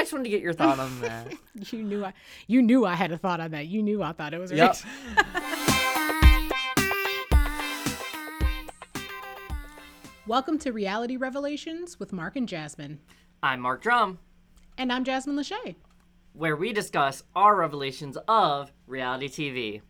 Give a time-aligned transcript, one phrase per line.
[0.00, 1.30] I just wanted to get your thought on that.
[1.72, 2.14] you knew I
[2.46, 3.66] you knew I had a thought on that.
[3.66, 4.56] You knew I thought it was right.
[4.56, 5.90] Yep.
[10.26, 13.00] Welcome to Reality Revelations with Mark and Jasmine.
[13.42, 14.18] I'm Mark Drum,
[14.78, 15.74] And I'm Jasmine Lachey.
[16.32, 19.82] where we discuss our revelations of reality TV.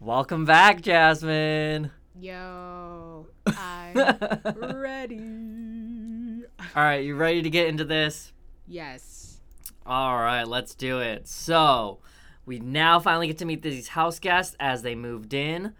[0.00, 1.92] Welcome back, Jasmine.
[2.18, 3.94] Yo, I'm
[4.74, 6.42] ready.
[6.74, 8.32] All right, you ready to get into this?
[8.70, 9.40] Yes.
[9.84, 11.26] All right, let's do it.
[11.26, 11.98] So,
[12.46, 15.74] we now finally get to meet these house guests as they moved in.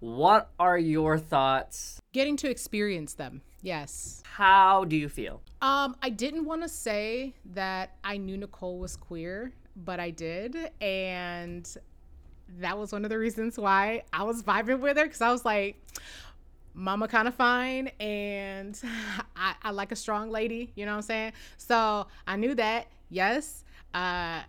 [0.00, 2.02] What are your thoughts?
[2.12, 3.40] Getting to experience them.
[3.62, 4.22] Yes.
[4.26, 5.40] How do you feel?
[5.62, 10.70] Um, I didn't want to say that I knew Nicole was queer, but I did,
[10.82, 11.66] and
[12.58, 15.46] that was one of the reasons why I was vibing with her because I was
[15.46, 15.82] like,
[16.74, 18.78] "Mama kind of fine, and
[19.36, 21.32] I, I like a strong lady." You know what I'm saying?
[21.56, 22.88] So I knew that.
[23.08, 23.64] Yes.
[23.92, 24.40] Uh,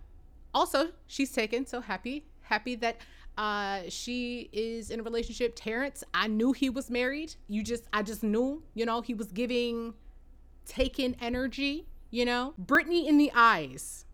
[0.54, 1.66] also, she's taken.
[1.66, 2.98] So happy, happy that
[3.38, 8.02] uh she is in a relationship terrence i knew he was married you just i
[8.02, 9.94] just knew you know he was giving
[10.66, 12.54] taken energy, you know?
[12.58, 14.06] Brittany in the eyes.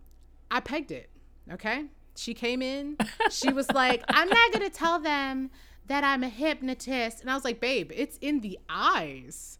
[0.50, 1.10] I pegged it,
[1.52, 1.86] okay?
[2.16, 2.98] She came in,
[3.30, 5.50] she was like, I'm not gonna tell them
[5.92, 7.20] that I'm a hypnotist.
[7.20, 9.60] And I was like, babe, it's in the eyes.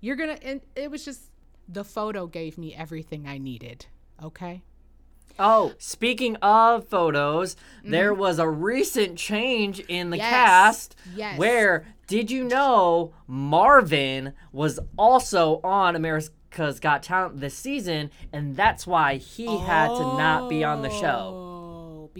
[0.00, 1.22] You're gonna, and it was just,
[1.68, 3.86] the photo gave me everything I needed,
[4.22, 4.62] okay?
[5.40, 8.20] Oh, speaking of photos, there mm-hmm.
[8.20, 10.30] was a recent change in the Yes.
[10.30, 10.96] cast.
[11.16, 11.36] Yes.
[11.36, 18.86] Where did you know Marvin was also on America's Got Talent this season, and that's
[18.86, 22.06] why he had to not be on the show.
[22.06, 22.10] Oh,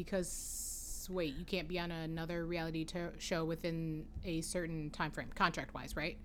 [1.02, 5.28] because, wait, you can't be on another reality to- show within a certain time frame,
[5.34, 6.16] contract wise, right?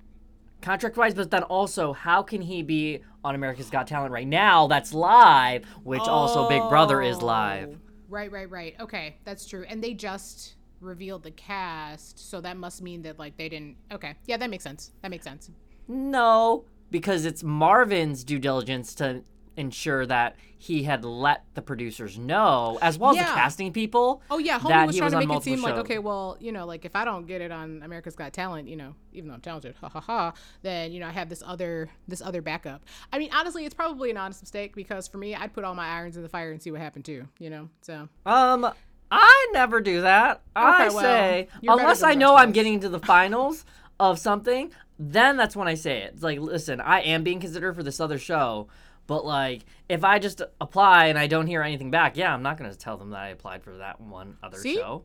[0.62, 4.68] Contract wise, but then also, how can he be on America's Got Talent right now?
[4.68, 7.26] That's live, which also Big Brother is oh.
[7.26, 7.70] live.
[7.74, 7.78] Oh,
[8.10, 8.74] Right, right, right.
[8.80, 9.66] Okay, that's true.
[9.68, 13.76] And they just revealed the cast, so that must mean that like they didn't.
[13.92, 14.92] Okay, yeah, that makes sense.
[15.02, 15.52] That makes sense.
[15.90, 19.24] No, because it's Marvin's due diligence to
[19.58, 24.22] ensure that he had let the producers know, as well as the casting people.
[24.32, 26.38] Oh yeah, homie that was he trying was to make it seem like okay, well,
[26.40, 29.28] you know, like if I don't get it on America's Got Talent, you know, even
[29.28, 32.42] though I'm talented, ha ha ha, then you know I have this other this other
[32.42, 32.84] backup.
[33.12, 35.88] I mean, honestly, it's probably an honest mistake because for me, I'd put all my
[35.88, 37.28] irons in the fire and see what happened too.
[37.40, 38.72] You know, so Um,
[39.12, 40.42] I never do that.
[40.56, 43.64] I Okay, well, say unless I know I'm getting to the finals
[44.00, 46.14] of something, then that's when I say it.
[46.16, 48.68] It's like, listen, I am being considered for this other show,
[49.08, 52.58] but like if I just apply and I don't hear anything back, yeah, I'm not
[52.58, 54.76] gonna tell them that I applied for that one other See?
[54.76, 55.04] show.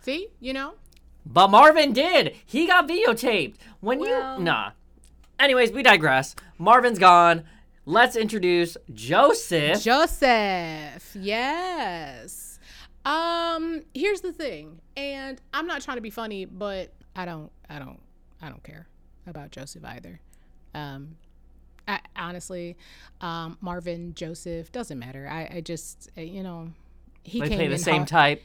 [0.00, 0.74] see, you know,
[1.26, 2.34] But Marvin did.
[2.44, 3.54] He got videotaped.
[3.80, 4.72] When Well- you nah.
[5.38, 6.36] Anyways, we digress.
[6.58, 7.44] Marvin's gone.
[7.86, 9.82] Let's introduce Joseph.
[9.82, 11.16] Joseph.
[11.18, 12.58] Yes.
[13.04, 14.80] Um, here's the thing.
[14.96, 18.00] And I'm not trying to be funny, but I don't I don't
[18.40, 18.86] I don't care
[19.26, 20.20] about Joseph either.
[20.74, 21.16] Um
[21.86, 22.76] I, honestly,
[23.20, 25.28] um, Marvin, Joseph, doesn't matter.
[25.30, 26.70] I, I just, uh, you know,
[27.24, 28.44] he they came play the same type.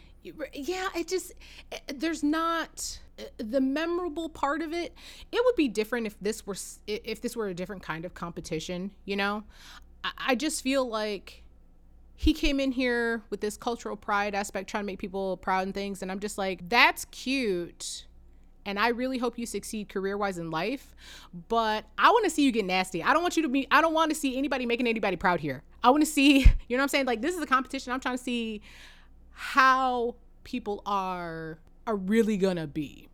[0.53, 1.33] yeah it just
[1.71, 4.93] eh, there's not eh, the memorable part of it
[5.31, 6.55] it would be different if this were
[6.87, 9.43] if this were a different kind of competition you know
[10.03, 11.43] i, I just feel like
[12.15, 15.73] he came in here with this cultural pride aspect trying to make people proud and
[15.73, 18.05] things and i'm just like that's cute
[18.65, 20.95] and I really hope you succeed career wise in life.
[21.47, 23.01] But I want to see you get nasty.
[23.03, 25.39] I don't want you to be, I don't want to see anybody making anybody proud
[25.39, 25.63] here.
[25.83, 27.05] I want to see, you know what I'm saying?
[27.05, 27.93] Like, this is a competition.
[27.93, 28.61] I'm trying to see
[29.31, 33.07] how people are are really gonna be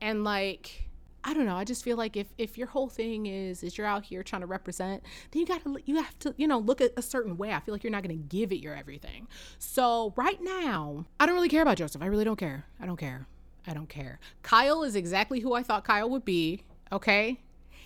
[0.00, 0.84] and like
[1.24, 3.86] i don't know i just feel like if if your whole thing is is you're
[3.86, 6.92] out here trying to represent then you gotta you have to you know look at
[6.96, 9.26] a certain way i feel like you're not gonna give it your everything
[9.58, 12.98] so right now i don't really care about joseph i really don't care i don't
[12.98, 13.26] care
[13.68, 17.38] i don't care kyle is exactly who i thought kyle would be okay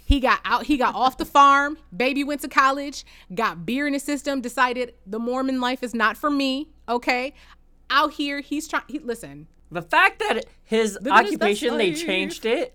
[0.05, 1.79] he got out, he got off the farm.
[1.97, 6.17] Baby went to college, got beer in his system, decided the Mormon life is not
[6.17, 6.69] for me.
[6.89, 7.33] Okay.
[7.89, 12.75] Out here, he's trying, he, listen, The fact that his Living occupation they changed it,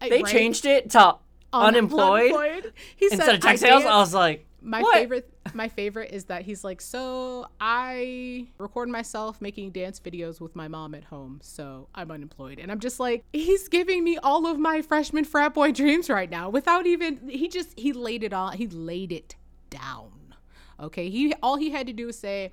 [0.00, 0.26] they right?
[0.26, 1.16] changed it to
[1.52, 3.84] Un- unemployed, He instead said, of tech "I sales.
[3.84, 4.94] I was like, my what?
[4.94, 10.56] favorite my favorite is that he's like so i record myself making dance videos with
[10.56, 12.58] my mom at home so i'm unemployed.
[12.58, 16.28] And i'm just like he's giving me all of my freshman frat boy dreams right
[16.28, 19.36] now without even he just he laid it all he laid it
[19.70, 20.12] down
[20.78, 21.08] okay?
[21.08, 22.50] He all he had to do was say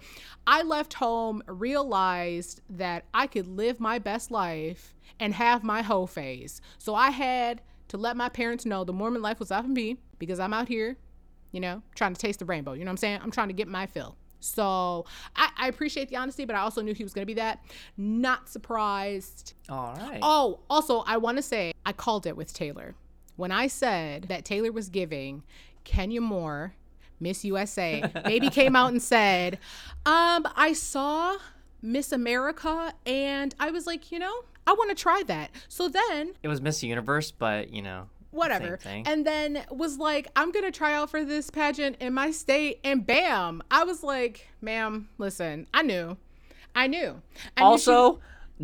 [0.48, 6.07] i left home realized that i could live my best life and have my whole
[6.07, 6.62] phase.
[6.77, 9.98] So i had to let my parents know the mormon life was off of me
[10.19, 10.98] because i'm out here
[11.54, 12.74] you know, trying to taste the rainbow.
[12.74, 13.20] You know what I'm saying?
[13.24, 14.18] I'm trying to get my fill.
[14.42, 15.06] So
[15.38, 17.64] I, I appreciate the honesty, but I also knew he was going to be that.
[17.96, 19.54] Not surprised.
[19.70, 20.20] All right.
[20.22, 22.96] Oh, also, I want to say I called it with Taylor.
[23.38, 25.44] When I said that Taylor was giving
[25.86, 26.74] Kenya Moore,
[27.22, 29.60] Miss USA, baby came out and said,
[30.06, 31.38] um, I saw
[31.82, 35.52] Miss America and I was like, you know, I want to try that.
[35.70, 38.80] So then It was Miss Universe, but you know, whatever.
[39.06, 43.06] And then was like, I'm gonna try out for this pageant in my state, and
[43.06, 46.18] bam, I was like, ma'am, listen, I knew,
[46.75, 47.21] I knew.
[47.57, 48.19] I knew she- also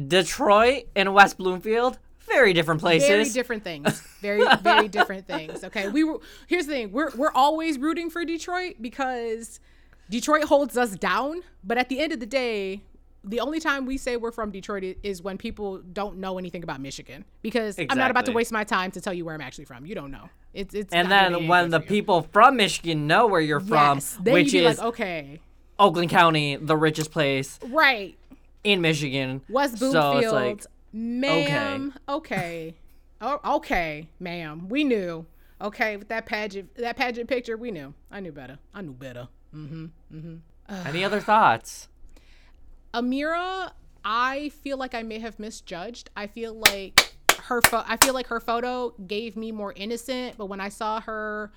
[0.08, 3.08] Detroit and West Bloomfield, very different places.
[3.08, 4.02] very different things.
[4.22, 5.64] Very, very different things.
[5.64, 6.20] Okay, we were.
[6.48, 9.62] Here's the thing: we're we're always rooting for Detroit because
[10.10, 11.42] Detroit holds us down.
[11.64, 12.82] But at the end of the day.
[13.24, 16.80] The only time we say we're from Detroit is when people don't know anything about
[16.80, 19.66] Michigan because I'm not about to waste my time to tell you where I'm actually
[19.66, 19.86] from.
[19.86, 20.30] You don't know.
[20.54, 24.18] It's it's and then when the people from Michigan know where you're from, Yes.
[24.22, 25.40] Then which you'd be is like, okay,
[25.78, 28.18] Oakland County, the richest place right,
[28.64, 29.42] in Michigan.
[29.50, 32.76] West So Bloomfield, it's like, ma'am, okay,
[33.22, 35.26] oh, okay, ma'am, we knew,
[35.62, 37.94] okay, with that pageant, that pageant picture, we knew.
[38.10, 38.58] I knew better.
[38.74, 39.28] I knew better.
[39.56, 39.90] Mhm.
[40.14, 40.40] Mhm.
[40.86, 41.88] Any other thoughts?
[42.94, 43.72] Amira,
[44.04, 46.10] I feel like I may have misjudged.
[46.16, 47.14] I feel like
[47.44, 51.02] her pho- I feel like her photo gave me more innocent, but when I saw
[51.02, 51.52] her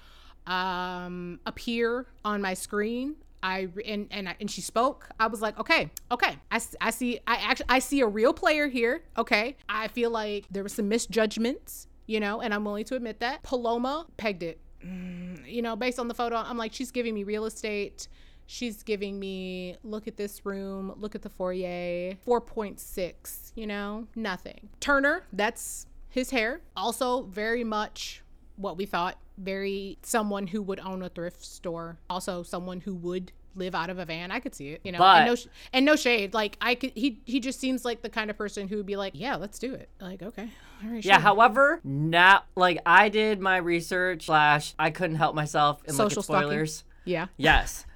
[0.46, 5.08] um appear on my screen, I and and I, and she spoke.
[5.18, 6.36] I was like, okay, okay.
[6.50, 7.20] I, I see.
[7.26, 9.02] I actually I see a real player here.
[9.18, 9.56] Okay.
[9.68, 13.42] I feel like there was some misjudgments, you know, and I'm willing to admit that.
[13.42, 14.60] Paloma pegged it.
[14.84, 18.08] Mm, you know, based on the photo, I'm like, she's giving me real estate.
[18.46, 22.14] She's giving me look at this room, look at the foyer.
[22.26, 24.68] 4.6, you know, nothing.
[24.80, 26.60] Turner, that's his hair.
[26.76, 28.22] Also, very much
[28.56, 29.18] what we thought.
[29.38, 31.98] Very someone who would own a thrift store.
[32.10, 34.30] Also, someone who would live out of a van.
[34.30, 34.98] I could see it, you know.
[34.98, 36.34] But- and no, sh- and no shade.
[36.34, 38.96] Like I could, he he just seems like the kind of person who would be
[38.96, 39.88] like, yeah, let's do it.
[40.00, 40.48] Like okay,
[40.84, 41.22] all right, Yeah, sure.
[41.22, 46.20] however, not like I did my research slash I couldn't help myself and look Social
[46.20, 46.48] at stalking.
[46.48, 46.84] spoilers.
[47.06, 47.26] yeah.
[47.38, 47.86] Yes.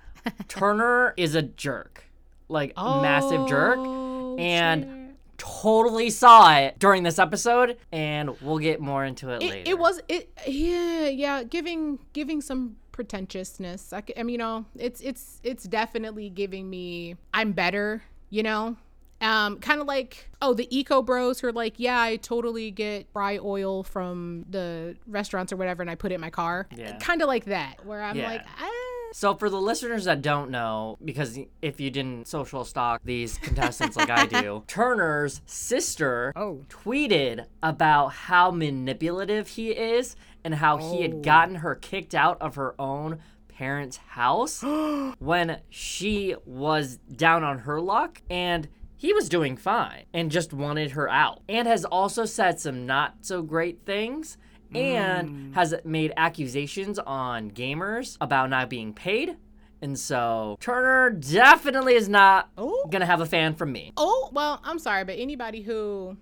[0.48, 2.04] Turner is a jerk.
[2.48, 3.76] Like a massive jerk.
[3.78, 5.16] Oh, And shit.
[5.38, 9.70] totally saw it during this episode and we'll get more into it, it, later.
[9.70, 15.40] it was it yeah yeah giving giving some pretentiousness I mean you know it's it's
[15.42, 18.76] it's definitely giving me i'm better you know
[19.20, 23.06] um kind of like oh the eco bros who are like yeah i totally get
[23.12, 26.96] fry oil from the restaurants or whatever and i put it in my car Yeah.
[26.98, 28.28] kind of like that where i'm Yeah.
[28.30, 28.70] like ah.
[29.12, 33.96] So for the listeners that don't know, because if you didn't social stalk these contestants
[33.96, 36.64] like I do, Turner's sister Oh.
[36.68, 41.02] tweeted about how manipulative he is and how he Oh.
[41.02, 43.18] had gotten her kicked out of her own
[43.48, 44.62] parents' house
[45.18, 48.68] when she was down on her luck and
[48.98, 53.14] he was doing fine and just wanted her out and has also said some not
[53.22, 54.36] so great things
[54.74, 55.54] and mm.
[55.54, 59.36] has made accusations on gamers about not being paid
[59.82, 62.88] and so Turner definitely is not Oh.
[62.90, 63.92] gonna have a fan from me.
[63.96, 66.16] Oh, well, I'm sorry, but anybody who,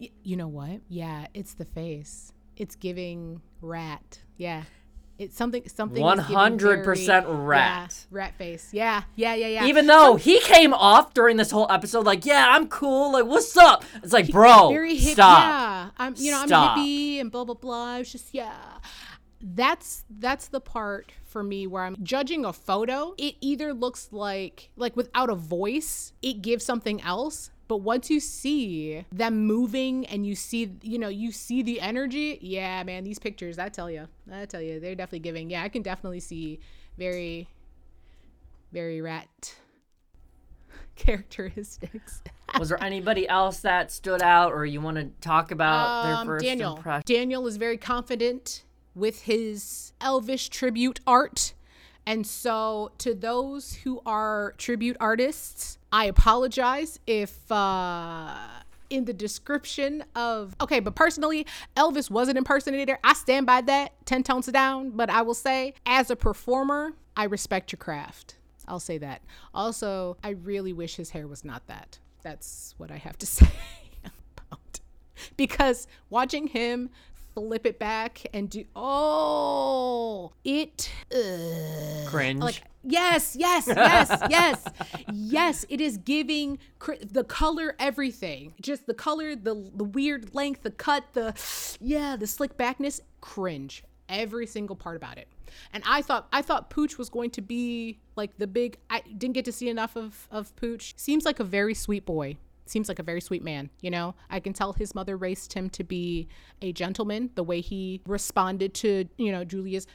[0.00, 0.80] y- you know what?
[0.88, 2.32] Yeah, it's the face.
[2.56, 4.20] It's giving rat.
[4.36, 4.64] Yeah.
[5.18, 6.00] It's something, something.
[6.00, 8.06] 100% rat.
[8.10, 8.68] Yeah, rat face.
[8.72, 9.66] Yeah, yeah, yeah, yeah.
[9.66, 13.56] Even though he came off during this whole episode like, yeah, I'm cool, like, what's
[13.56, 13.84] up?
[14.02, 15.14] It's like, bro, very hip.
[15.14, 15.42] stop.
[15.42, 16.78] Yeah, I'm, you know, Stop.
[16.78, 17.96] I'm hippie and blah blah blah.
[17.96, 18.54] It's just yeah.
[19.40, 23.14] That's that's the part for me where I'm judging a photo.
[23.18, 27.50] It either looks like like without a voice, it gives something else.
[27.68, 32.38] But once you see them moving and you see, you know, you see the energy,
[32.40, 35.50] yeah, man, these pictures, I tell you, I tell you, they're definitely giving.
[35.50, 36.60] Yeah, I can definitely see
[36.96, 37.46] very,
[38.72, 39.54] very rat
[40.96, 42.22] characteristics.
[42.58, 46.26] Was there anybody else that stood out or you want to talk about their Um,
[46.26, 46.76] first Daniel.
[46.76, 47.02] impression?
[47.06, 51.52] Daniel is very confident with his Elvis tribute art.
[52.06, 58.36] And so, to those who are tribute artists, I apologize if uh,
[58.90, 60.54] in the description of.
[60.60, 62.98] Okay, but personally, Elvis was an impersonator.
[63.04, 64.90] I stand by that 10 tones down.
[64.90, 68.36] But I will say, as a performer, I respect your craft.
[68.66, 69.22] I'll say that.
[69.54, 71.98] Also, I really wish his hair was not that.
[72.22, 73.48] That's what I have to say
[73.94, 74.80] about
[75.36, 76.90] because watching him
[77.38, 82.40] flip it back and do oh it uh, Cringe.
[82.40, 84.64] like yes yes yes yes
[85.12, 90.62] yes it is giving cr- the color everything just the color the the weird length
[90.62, 91.32] the cut the
[91.80, 95.28] yeah the slick backness cringe every single part about it.
[95.72, 99.34] And I thought I thought Pooch was going to be like the big I didn't
[99.34, 100.94] get to see enough of of Pooch.
[100.96, 102.36] Seems like a very sweet boy.
[102.68, 104.14] Seems like a very sweet man, you know?
[104.30, 106.28] I can tell his mother raised him to be
[106.60, 109.86] a gentleman, the way he responded to, you know, Julia's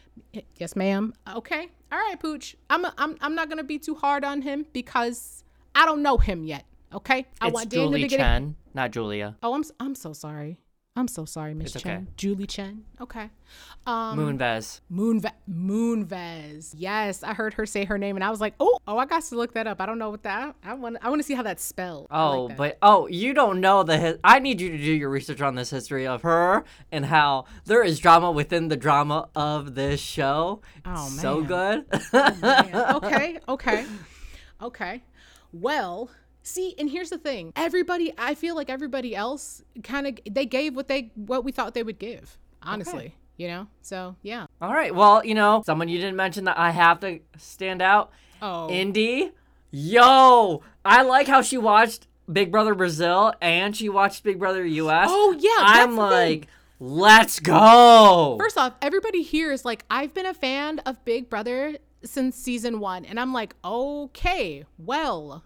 [0.57, 1.13] yes, ma'am.
[1.35, 1.69] Okay.
[1.91, 2.55] All right, Pooch.
[2.69, 5.43] I'm a, I'm I'm not going to be too hard on him because
[5.75, 6.65] I don't know him yet.
[6.93, 7.27] Okay?
[7.41, 9.35] I It's Julie Chen, not Julia.
[9.43, 10.59] Oh, I'm I'm so sorry.
[10.95, 11.81] I'm so sorry, Miss Chen.
[12.03, 12.05] okay.
[12.17, 12.83] Julie Chen.
[13.01, 13.31] Okay.
[13.87, 14.79] Um Moonves.
[14.93, 16.75] Moonve- Moonvez.
[16.77, 19.23] Yes, I heard her say her name and I was like, "Oh, oh, I got
[19.23, 19.81] to look that up.
[19.81, 20.55] I don't know what that.
[20.63, 22.57] I want I want to see how that's spelled." I like Oh, that.
[22.57, 23.97] but oh, you don't know the.
[23.97, 27.45] His- I need you to do your research on this history of her and how
[27.65, 30.61] there is drama within the drama of this show.
[30.85, 31.85] Oh, man, so good.
[32.13, 33.85] Man, okay, okay,
[34.61, 35.03] okay.
[35.51, 36.09] Well,
[36.43, 40.75] see, and here's the thing: everybody, I feel like everybody else kind of they gave
[40.75, 42.37] what they what we thought they would give.
[42.61, 43.67] Honestly, you know.
[43.81, 44.45] So yeah.
[44.61, 44.93] All right.
[44.93, 48.11] Well, you know, someone you didn't mention that I have to stand out.
[48.41, 49.31] Oh, Indy.
[49.75, 55.07] Yo, I like how she watched Big Brother Brazil and she watched Big Brother US.
[55.09, 56.39] Oh, yeah, I'm that's the thing.
[56.39, 56.47] like,
[56.79, 58.37] let's go.
[58.39, 62.79] First off, everybody here is like, I've been a fan of Big Brother since season
[62.79, 63.03] one.
[63.03, 65.43] And I'm like, okay, well,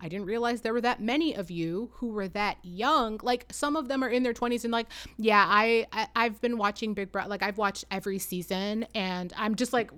[0.00, 3.20] I didn't realize there were that many of you who were that young.
[3.22, 6.58] Like some of them are in their 20s and like, yeah, I, I I've been
[6.58, 7.28] watching Big Brother.
[7.28, 9.90] Like I've watched every season and I'm just like,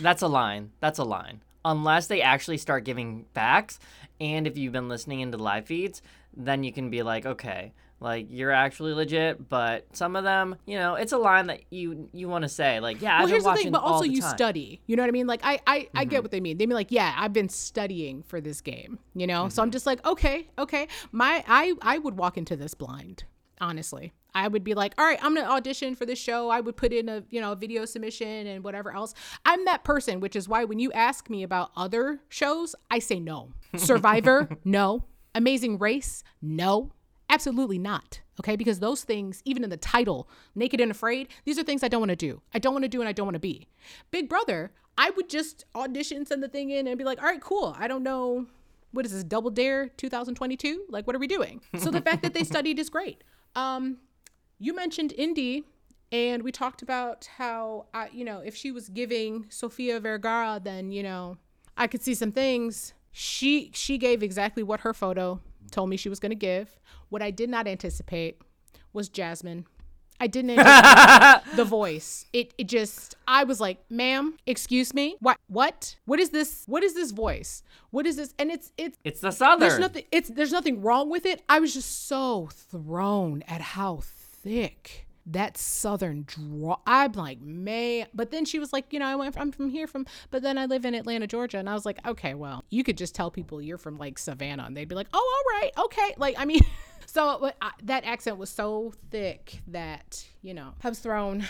[0.00, 0.72] That's a line.
[0.80, 1.42] That's a line.
[1.64, 3.78] Unless they actually start giving facts,
[4.20, 6.02] and if you've been listening into live feeds,
[6.36, 9.48] then you can be like, okay, like you're actually legit.
[9.48, 12.80] But some of them, you know, it's a line that you you want to say,
[12.80, 14.28] like, yeah, I've well, been here's the thing, but also you time.
[14.28, 14.36] Mm-hmm.
[14.36, 14.82] study.
[14.86, 15.26] You know what I mean?
[15.26, 16.58] Like I I, I get what they mean.
[16.58, 18.98] They mean like, yeah, I've been studying for this game.
[19.14, 19.72] You know, so I'm Mm-hmm.
[19.72, 20.88] just like, okay, okay.
[21.12, 23.24] My I I would walk into this blind.
[23.60, 26.50] Honestly, I would be like, all right, I'm gonna audition for this show.
[26.50, 29.14] I would put in a you know a video submission and whatever else.
[29.46, 33.20] I'm that person, which is why when you ask me about other shows, I say
[33.20, 33.52] no.
[33.76, 35.04] Survivor, no.
[35.34, 36.90] Amazing Race, no.
[37.32, 38.20] Absolutely not.
[38.40, 38.56] Okay.
[38.56, 42.00] Because those things, even in the title, Naked and Afraid, these are things I don't
[42.00, 42.42] want to do.
[42.52, 43.68] I don't want to do and I don't want to be.
[44.10, 47.40] Big Brother, I would just audition, send the thing in, and be like, all right,
[47.40, 47.74] cool.
[47.78, 48.46] I don't know.
[48.90, 50.84] What is this, Double Dare 2022?
[50.90, 51.62] Like, what are we doing?
[51.78, 53.24] So the fact that they studied is great.
[53.56, 53.96] Um,
[54.58, 55.64] you mentioned Indy,
[56.12, 60.92] and we talked about how, uh, you know, if she was giving Sofia Vergara, then,
[60.92, 61.38] you know,
[61.78, 62.92] I could see some things.
[63.12, 65.40] She she gave exactly what her photo
[65.72, 66.78] told me she was going to give.
[67.08, 68.40] What I did not anticipate
[68.92, 69.66] was Jasmine.
[70.20, 70.54] I didn't
[71.56, 72.26] the voice.
[72.32, 75.16] It it just I was like, "Ma'am, excuse me.
[75.18, 75.96] What what?
[76.04, 76.62] What is this?
[76.66, 77.64] What is this voice?
[77.90, 79.60] What is this?" And it's it's It's the Southern.
[79.60, 81.42] there's nothing it's there's nothing wrong with it.
[81.48, 88.30] I was just so thrown at how thick that southern draw i'm like may but
[88.30, 90.66] then she was like you know i went i'm from here from but then i
[90.66, 93.62] live in atlanta georgia and i was like okay well you could just tell people
[93.62, 96.60] you're from like savannah and they'd be like oh all right okay like i mean
[97.06, 101.44] so I, that accent was so thick that you know was thrown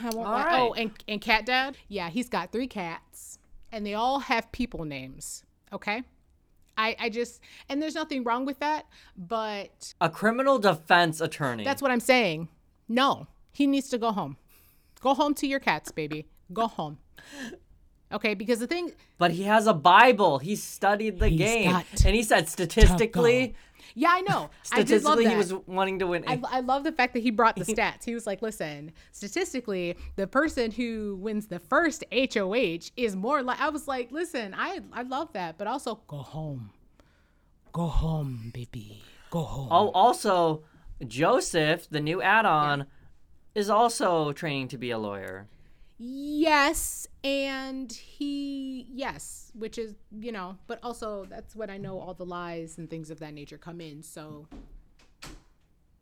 [0.00, 0.44] I won't All lie.
[0.44, 0.60] right.
[0.60, 3.38] oh and, and cat dad yeah he's got three cats
[3.72, 6.02] and they all have people names okay
[6.76, 11.62] I, I just and there's nothing wrong with that, but a criminal defense attorney.
[11.64, 12.48] that's what I'm saying.
[12.88, 14.36] No, he needs to go home.
[15.00, 16.26] Go home to your cats, baby.
[16.52, 16.98] Go home.
[18.12, 20.38] Okay, because the thing but he has a Bible.
[20.38, 23.54] He studied the He's game, and he said statistically,
[23.94, 24.50] Yeah, I know.
[24.72, 25.30] I did love statistically, that.
[25.30, 26.24] he was wanting to win.
[26.26, 28.04] I, I love the fact that he brought the stats.
[28.04, 33.60] He was like, listen, statistically, the person who wins the first HOH is more like,
[33.60, 36.70] I was like, listen, I, I love that, but also go home.
[37.72, 39.02] Go home, baby.
[39.30, 39.68] Go home.
[39.72, 40.62] oh, also,
[41.08, 42.86] Joseph, the new add-on,
[43.54, 45.46] is also training to be a lawyer.
[45.96, 52.14] Yes, and he yes, which is you know, but also that's when I know all
[52.14, 54.02] the lies and things of that nature come in.
[54.02, 54.48] So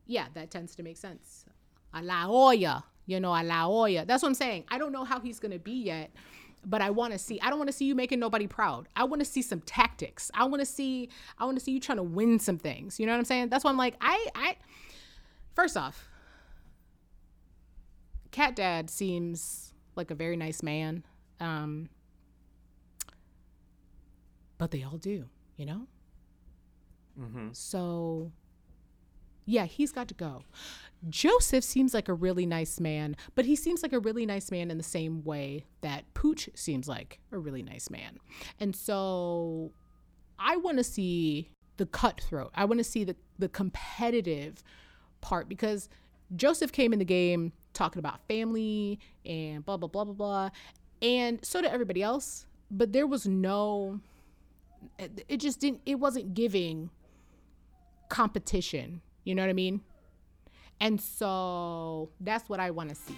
[0.07, 1.45] yeah, that tends to make sense.
[1.93, 4.07] A la olla, you know, a la olla.
[4.07, 4.65] That's what I'm saying.
[4.69, 6.11] I don't know how he's gonna be yet,
[6.65, 7.39] but I want to see.
[7.41, 8.89] I don't want to see you making nobody proud.
[8.97, 10.31] I want to see some tactics.
[10.35, 11.11] I want to see.
[11.39, 12.99] I want to see you trying to win some things.
[12.99, 13.51] You know what I'm saying?
[13.51, 14.57] That's why I'm like, I, I.
[15.55, 16.09] First off,
[18.31, 21.05] Cat Dad seems like a very nice man.
[21.41, 21.89] Um,
[24.59, 25.87] but they all do, you know?
[27.53, 28.33] So,
[29.45, 30.45] yeah, he's got to go.
[31.11, 34.71] Joseph seems like a really nice man, but he seems like a really nice man
[34.71, 38.19] in the same way that Pooch seems like a really nice man.
[38.61, 39.73] And so
[40.39, 42.53] I want to see the cutthroat.
[42.55, 44.63] I want to see the, the competitive
[45.23, 45.89] part because
[46.37, 50.51] Joseph came in the game talking about family and blah blah blah blah blah,
[51.01, 52.45] and so did everybody else.
[52.71, 54.01] But there was no.
[54.99, 55.81] It it just didn't.
[55.87, 56.91] It wasn't giving
[58.09, 59.01] competition.
[59.25, 59.81] You know what I mean?
[60.81, 63.17] And so that's what I want to see.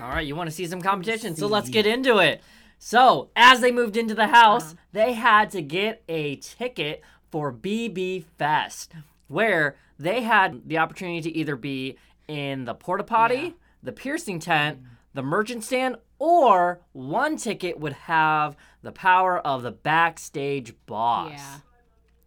[0.00, 2.42] All right, you want to see some competition, so let's get into it.
[2.78, 4.74] So, as they moved into the house, Uh-huh.
[4.92, 8.92] they had to get a ticket for BB Fest,
[9.28, 11.96] where they had the opportunity to either be
[12.28, 13.50] in the porta potty, Yeah.
[13.82, 14.80] the piercing tent,
[15.14, 21.32] the merchant stand, or one ticket would have the power of the backstage boss.
[21.32, 21.58] Yeah.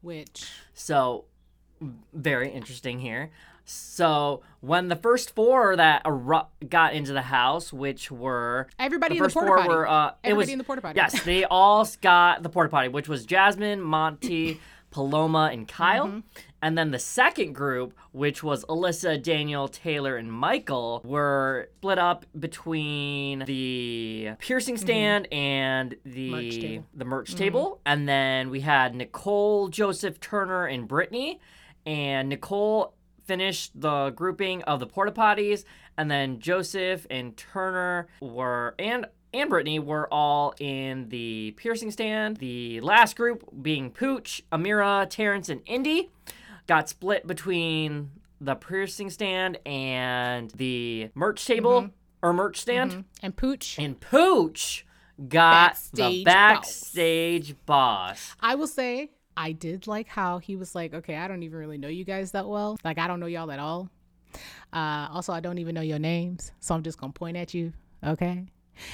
[0.01, 1.25] Which So,
[2.13, 3.31] very interesting here.
[3.65, 9.23] So, when the first four that eru- got into the house, which were everybody the
[9.25, 9.67] in the porta potty.
[9.69, 10.95] were uh, Everybody was in the porta potty.
[10.97, 14.59] yes, they all got the porta potty, which was Jasmine, Monty,
[14.91, 16.07] Paloma, and Kyle.
[16.07, 16.19] Mm-hmm.
[16.61, 22.25] And then the second group, which was Alyssa, Daniel, Taylor, and Michael, were split up
[22.37, 26.35] between the piercing stand and the Mm-hmm.
[26.35, 26.85] Merch table.
[26.93, 27.81] the merch table.
[27.85, 31.39] And then we had Nicole, Joseph, Turner, and Brittany.
[31.85, 32.93] And Nicole
[33.25, 35.63] finished the grouping of the porta potties,
[35.97, 42.37] and then Joseph and Turner were and and Brittany were all in the piercing stand.
[42.37, 46.09] The last group being Pooch, Amira, Terrence, and Indy
[46.67, 51.89] got split between the piercing stand and the merch table Mm-hmm.
[52.27, 53.05] or merch stand.
[53.21, 53.77] and Pooch.
[53.79, 54.85] And Pooch
[55.27, 56.33] got the Backstage boss.
[56.33, 58.35] backstage boss.
[58.39, 61.77] I will say I did like how he was like, okay, I don't even really
[61.77, 62.77] know you guys that well.
[62.83, 63.89] Like I don't know y'all at all.
[64.71, 67.73] Uh, also, I don't even know your names, so I'm just gonna point at you.
[68.05, 68.45] Okay.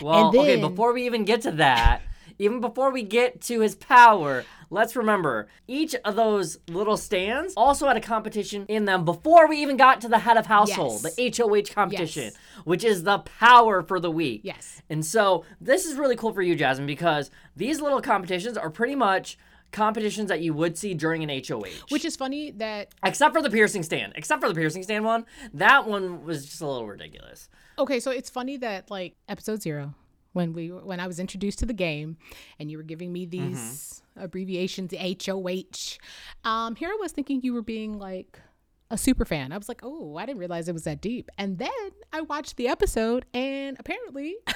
[0.02, 2.02] Well, And okay, before we even get to that,
[2.40, 7.88] even before we get to his power, let's remember each of those little stands also
[7.88, 11.16] had a competition in them before we even got to the head of household, Yes.
[11.16, 12.36] the HOH competition, Yes.
[12.66, 14.42] which is the power for the week.
[14.44, 14.82] Yes.
[14.90, 18.96] And so this is really cool for you, Jasmine, because these little competitions are pretty
[18.96, 19.38] much
[19.76, 21.86] competitions that you would see during an HOH.
[21.90, 24.14] Which is funny that except for the piercing stand.
[24.16, 25.26] Except for the piercing stand one.
[25.54, 27.50] That one was just a little ridiculous.
[27.78, 29.94] okay, so it's funny that like episode zero,
[30.34, 32.18] when we when I was introduced to the game,
[32.60, 35.98] and you were giving me these abbreviations, HOH.
[36.50, 38.40] Um, here I was thinking you were being like
[38.92, 39.52] a super fan.
[39.52, 41.30] I was like, oh, I didn't realize it was that deep.
[41.38, 41.70] And then
[42.14, 44.36] I watched the episode, and apparently,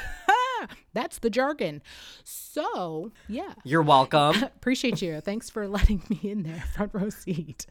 [0.93, 1.82] that's the jargon.
[2.24, 4.43] So yeah, You're welcome.
[4.43, 5.22] appreciate you.
[5.22, 7.65] Thanks for letting me in there, front row seat.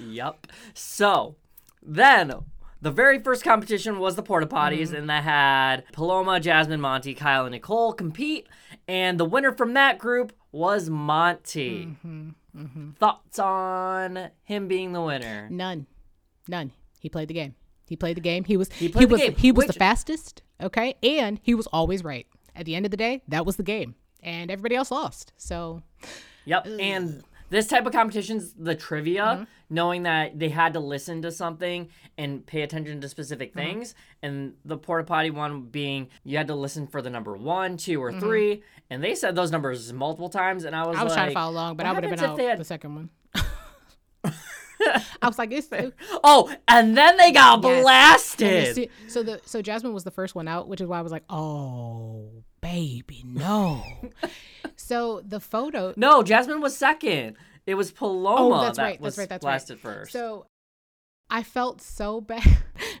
[0.00, 0.48] Yep.
[0.74, 1.36] So
[1.82, 2.34] then
[2.82, 4.96] the very first competition was the porta potties, mm-hmm.
[4.96, 8.48] and that had Paloma, Jasmine, Monty, Kyle, and Nicole compete.
[8.88, 11.86] And the winner from that group was Monty.
[11.86, 12.90] Mm-hmm, mm-hmm.
[12.92, 15.48] Thoughts on him being the winner?
[15.48, 15.86] None,
[16.48, 16.72] none.
[16.98, 17.54] He played the game.
[17.86, 18.44] He played the game.
[18.44, 20.42] He was he, the was game, he was the fastest.
[20.60, 22.26] Okay, and he was always right.
[22.54, 25.32] At the end of the day, that was the game, and everybody else lost.
[25.36, 25.82] So
[26.44, 26.66] Yep.
[26.80, 29.44] And this type of competitions, the trivia, mm-hmm.
[29.68, 33.58] knowing that they had to listen to something and pay attention to specific mm-hmm.
[33.58, 37.76] things, and the porta potty one being you had to listen for the number one,
[37.76, 38.20] two, or mm-hmm.
[38.20, 41.28] three, and they said those numbers multiple times, and I was I was like, trying
[41.28, 43.10] to follow along, but I would have been out they had- the second one.
[45.22, 47.82] I was like, it's it- oh, and then they got Yes.
[47.82, 48.74] blasted.
[48.76, 51.12] the so the so Jasmine was the first one out, which is why I was
[51.12, 53.82] like, oh baby, no.
[54.76, 55.92] so the photo.
[55.96, 57.36] no, Jasmine was second.
[57.66, 59.00] It was Paloma Oh, that's that right.
[59.00, 59.28] was That's right.
[59.28, 59.50] That's right.
[59.52, 60.12] blasted first.
[60.12, 60.46] So
[61.30, 62.44] I felt so bad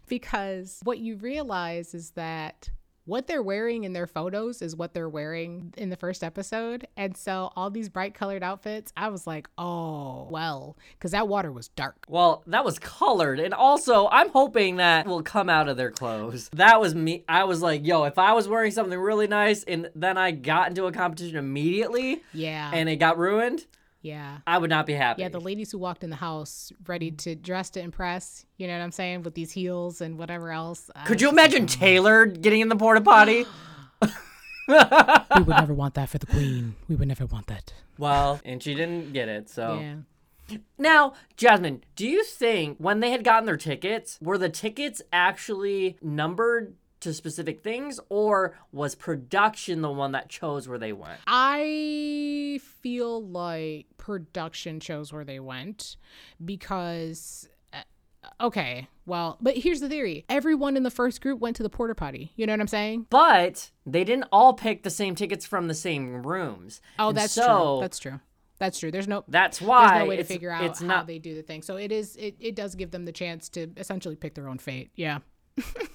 [0.08, 2.70] because what you realize is that
[3.04, 6.86] what they're wearing in their photos is what they're wearing in the first episode.
[6.96, 11.50] And so all these bright colored outfits, I was like, oh, well, because that water
[11.50, 11.96] was dark.
[12.08, 13.40] Well, that was colored.
[13.40, 16.48] And also, I'm hoping that will come out of their clothes.
[16.54, 17.24] That was me.
[17.28, 20.68] I was like, yo, if I was wearing something really nice and then I got
[20.68, 22.70] into a competition immediately Yeah.
[22.72, 23.66] and it got ruined,
[24.02, 24.38] yeah.
[24.46, 25.22] I would not be happy.
[25.22, 28.74] Yeah, the ladies who walked in the house ready to dress to impress, you know
[28.74, 30.90] what I'm saying, with these heels and whatever else.
[30.94, 33.46] I Could you just imagine Taylor getting in the porta potty?
[34.02, 36.74] we would never want that for the queen.
[36.88, 37.72] We would never want that.
[37.96, 39.78] well, and she didn't get it, so.
[39.80, 39.96] Yeah.
[40.76, 45.96] Now, Jasmine, do you think when they had gotten their tickets, were the tickets actually
[46.02, 51.20] numbered to specific things, or was production the one that chose where they went?
[51.26, 55.96] I feel like production chose where they went
[56.44, 57.82] because uh,
[58.40, 60.24] okay, well, but here's the theory.
[60.28, 62.32] Everyone in the first group went to the porta potty.
[62.36, 63.06] You know what I'm saying?
[63.10, 66.80] But they didn't all pick the same tickets from the same rooms.
[66.98, 67.80] Oh, And that's so true.
[67.80, 68.20] That's true.
[68.58, 68.92] That's true.
[68.92, 71.42] There's no That's why there's no way to figure out how not they do the
[71.42, 71.62] thing.
[71.62, 74.58] So it is it, it does give them the chance to essentially pick their own
[74.58, 74.92] fate.
[74.94, 75.18] Yeah.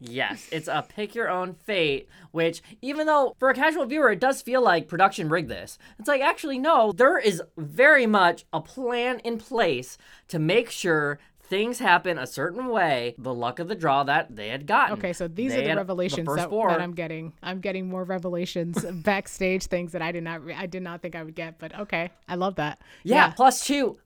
[0.00, 4.20] Yes, it's a pick your own fate, which, even though for a casual viewer, it
[4.20, 5.78] does feel like production rigged this.
[5.98, 11.18] It's like, actually, no, there is very much a plan in place to make sure
[11.48, 14.98] things happen a certain way, the luck of the draw that they had gotten.
[14.98, 17.32] Okay, so these They are the revelations first that, that I'm getting.
[17.42, 21.22] I'm getting more revelations, backstage things that I did not I did not think I
[21.22, 21.58] would get.
[21.58, 22.80] But okay, I love that.
[23.04, 23.30] Yeah.
[23.30, 23.98] Plus, two,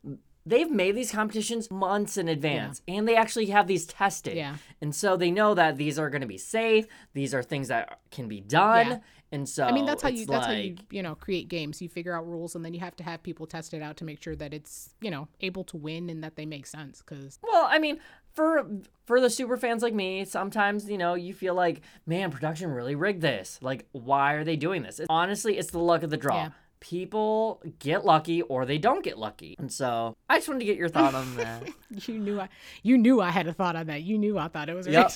[0.46, 4.36] they've made these competitions months in advance, and they actually have these tested.
[4.36, 4.56] Yeah.
[4.80, 6.86] And so they know that these are going to be safe.
[7.14, 8.88] These are things that can be done.
[8.88, 8.98] Yeah.
[9.32, 11.80] And so I mean that's how you that's how you you know create games.
[11.80, 14.04] You figure out rules and then you have to have people test it out to
[14.04, 17.00] make sure that it's you know able to win and that they make sense.
[17.00, 18.00] Because Well, I mean,
[18.32, 18.68] for
[19.06, 22.96] for the super fans like me, sometimes you know you feel like, man, production really
[22.96, 23.60] rigged this.
[23.62, 25.00] Like, why are they doing this?
[25.08, 26.36] Honestly, it's the luck of the draw.
[26.36, 26.50] Yeah.
[26.80, 30.78] People get lucky or they don't get lucky, and so I just wanted to get
[30.78, 31.68] your thought on that.
[32.08, 32.48] you knew I
[32.82, 34.02] you knew I had a thought on that.
[34.02, 34.94] You knew I thought it was right.
[34.94, 35.12] Yep.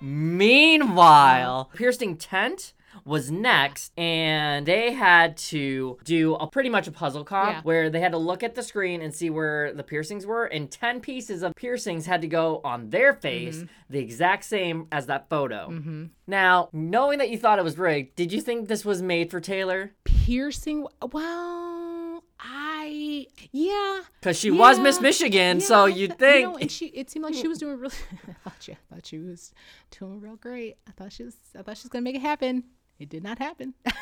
[0.00, 2.72] Meanwhile, Piercing Tent
[3.06, 7.60] was next, and they had to do a pretty much a puzzle comp Yeah.
[7.62, 10.70] where they had to look at the screen and see where the piercings were, and
[10.70, 13.66] 10 pieces of piercings had to go on their face, Mm-hmm.
[13.90, 16.10] the exact same as that photo.
[16.26, 19.40] Now, knowing that you thought it was rigged, did you think this was made for
[19.40, 19.94] Taylor?
[20.04, 20.86] Piercing.
[21.12, 24.00] Well, I yeah.
[24.20, 26.40] Because she was Miss Michigan, yeah, so you'd think.
[26.40, 27.94] You know, and she it seemed like she was doing really.
[28.28, 29.52] I thought she, I thought she was
[29.96, 30.76] doing real great.
[30.86, 31.36] I thought she was.
[31.58, 32.64] I thought she was gonna make it happen.
[32.98, 33.74] It did not happen.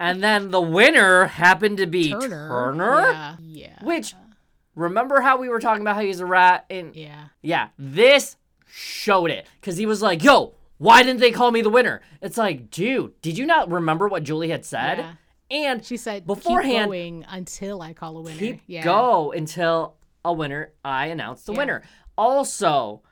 [0.00, 2.48] And then the winner happened to be Turner.
[2.48, 3.00] Turner.
[3.10, 3.36] Yeah.
[3.40, 3.78] Yeah.
[3.84, 4.14] Which,
[4.76, 6.66] remember how we were talking about how he's a rat?
[6.70, 7.70] And yeah, Yeah.
[7.76, 8.36] this
[8.68, 9.48] showed it.
[9.60, 12.00] Because he was like, yo, why didn't they call me the winner?
[12.22, 14.98] It's like, dude, did you not remember what Julie had said?
[14.98, 15.12] Yeah.
[15.50, 18.38] And She said beforehand, keep going until I call a winner.
[18.38, 18.84] keep yeah.
[18.84, 21.58] go until a winner, I announce the Yeah.
[21.58, 21.82] winner.
[22.16, 23.02] Also,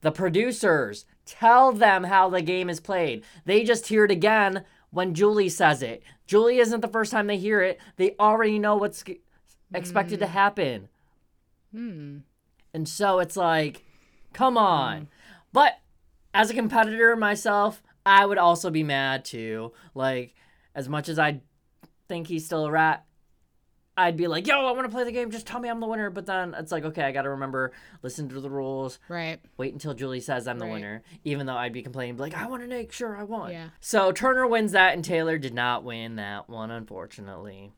[0.00, 3.22] the producers tell them how the game is played.
[3.44, 6.02] They just hear it again when Julie says it.
[6.26, 7.78] Julie isn't the first time they hear it.
[7.96, 9.04] They already know what's
[9.74, 10.88] expected to happen.
[11.72, 12.18] Hmm.
[12.72, 13.84] And so it's like,
[14.32, 15.08] come on.
[15.52, 15.78] But
[16.32, 19.72] as a competitor myself, I would also be mad too.
[19.94, 20.34] Like,
[20.74, 21.40] as much as I
[22.08, 23.05] think he's still a rat,
[23.98, 25.30] I'd be like, yo, I want to play the game.
[25.30, 26.10] Just tell me I'm the winner.
[26.10, 29.40] But then it's like, okay, I got to remember, listen to the rules, Right.
[29.56, 30.72] wait until Julie says I'm the Right.
[30.72, 33.52] winner, even though I'd be complaining, like, I want to make sure I won.
[33.52, 33.68] Yeah.
[33.80, 37.72] So Turner wins that, and Taylor did not win that one, unfortunately.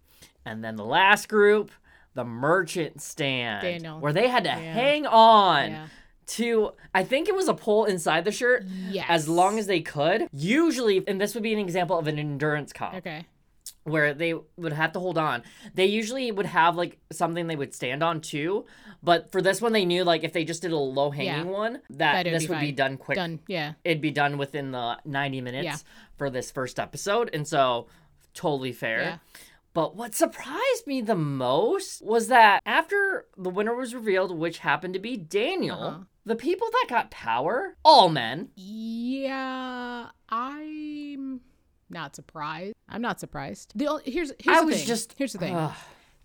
[0.44, 1.70] And then the last group,
[2.14, 4.00] the merchant stand, Daniel.
[4.00, 4.56] where they had to Yeah.
[4.56, 5.86] hang on Yeah.
[6.26, 9.06] to, I think it was a pull inside the shirt, Yes.
[9.08, 10.26] as long as they could.
[10.32, 13.26] Usually, and this would be an example of an endurance comp Okay.
[13.90, 15.42] Where they would have to hold on.
[15.74, 18.66] They usually would have like something they would stand on too,
[19.02, 21.52] but for this one they knew like if they just did a low hanging Yeah.
[21.52, 23.16] one that That it'd this be would be done quick.
[23.16, 23.40] Done.
[23.48, 23.74] Yeah.
[23.84, 25.76] It'd be done within the 90 minutes Yeah.
[26.16, 27.86] for this first episode and so
[28.34, 29.00] totally fair.
[29.00, 29.18] Yeah.
[29.74, 34.94] But what surprised me the most was that after the winner was revealed, which happened
[34.94, 35.98] to be Daniel, Uh-huh.
[36.24, 41.40] the people that got power, all men, Yeah, I'm
[41.90, 42.74] not surprised.
[42.88, 43.72] I'm not surprised.
[43.74, 44.86] The only, here's here's I the was thing.
[44.86, 45.54] just here's the thing.
[45.54, 45.72] Ugh.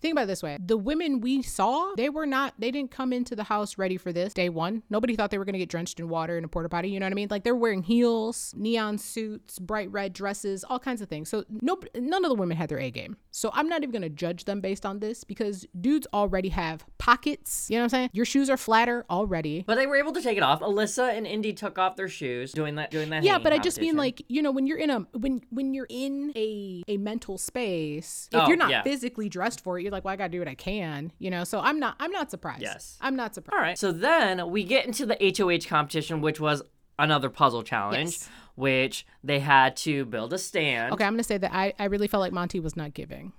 [0.04, 2.52] Think about it this way: the women we saw, they were not.
[2.58, 4.82] They didn't come into the house ready for this day one.
[4.90, 6.90] Nobody thought they were going to get drenched in water in a porta potty.
[6.90, 7.28] You know what I mean?
[7.30, 11.30] Like they're wearing heels, neon suits, bright red dresses, all kinds of things.
[11.30, 13.16] So no, none of the women had their A game.
[13.30, 16.84] So I'm not even going to judge them based on this because dudes already have
[16.98, 17.68] pockets.
[17.70, 18.10] You know what I'm saying?
[18.12, 19.64] Your shoes are flatter already.
[19.66, 20.60] But they were able to take it off.
[20.60, 23.22] Alyssa and Indy took off their shoes doing that doing that.
[23.22, 25.86] yeah but i just mean like you know when you're in a when when you're
[25.88, 28.82] in a a mental space if Oh, you're not yeah.
[28.82, 31.44] physically dressed for it you're like well i gotta do what i can you know
[31.44, 32.98] so i'm not i'm not surprised Yes.
[33.00, 33.78] i'm not surprised All right.
[33.78, 36.62] So then we get into the HOH competition, which was
[36.98, 38.28] another puzzle challenge, Yes.
[38.56, 40.92] which they had to build a stand.
[40.92, 43.32] okay i'm gonna say that i i really felt like monty was not giving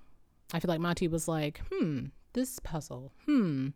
[0.54, 3.70] i feel like monty was like hmm this puzzle hmm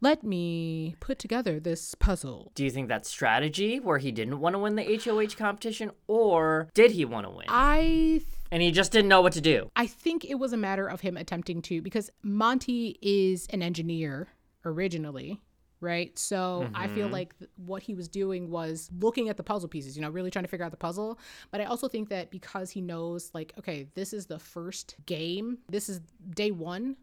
[0.00, 4.54] let me put together this puzzle Do you think that's strategy where he didn't want
[4.54, 7.46] to win the HOH competition, or did he want to win?
[7.48, 9.70] i and he just didn't know what to do.
[9.76, 14.28] I think it was a matter of him attempting to because Monty is an engineer
[14.64, 15.40] originally,
[15.80, 16.18] right?
[16.18, 17.12] So I feel mm-hmm.
[17.12, 20.30] like th- what he was doing was looking at the puzzle pieces, you know, really
[20.30, 21.18] trying to figure out the puzzle.
[21.50, 25.58] But I also think that because he knows, like, okay, this is the first game,
[25.68, 26.96] this is day one,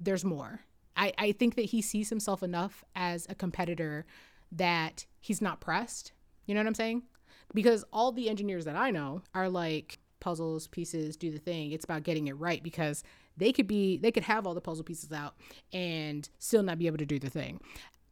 [0.00, 0.60] there's more.
[0.96, 4.06] I, I think that he sees himself enough as a competitor
[4.52, 6.12] that he's not pressed.
[6.46, 7.02] You know what I'm saying?
[7.54, 11.72] because all the engineers that I know are like puzzles, pieces, do the thing.
[11.72, 13.02] It's about getting it right because
[13.36, 15.34] they could be they could have all the puzzle pieces out
[15.72, 17.60] and still not be able to do the thing.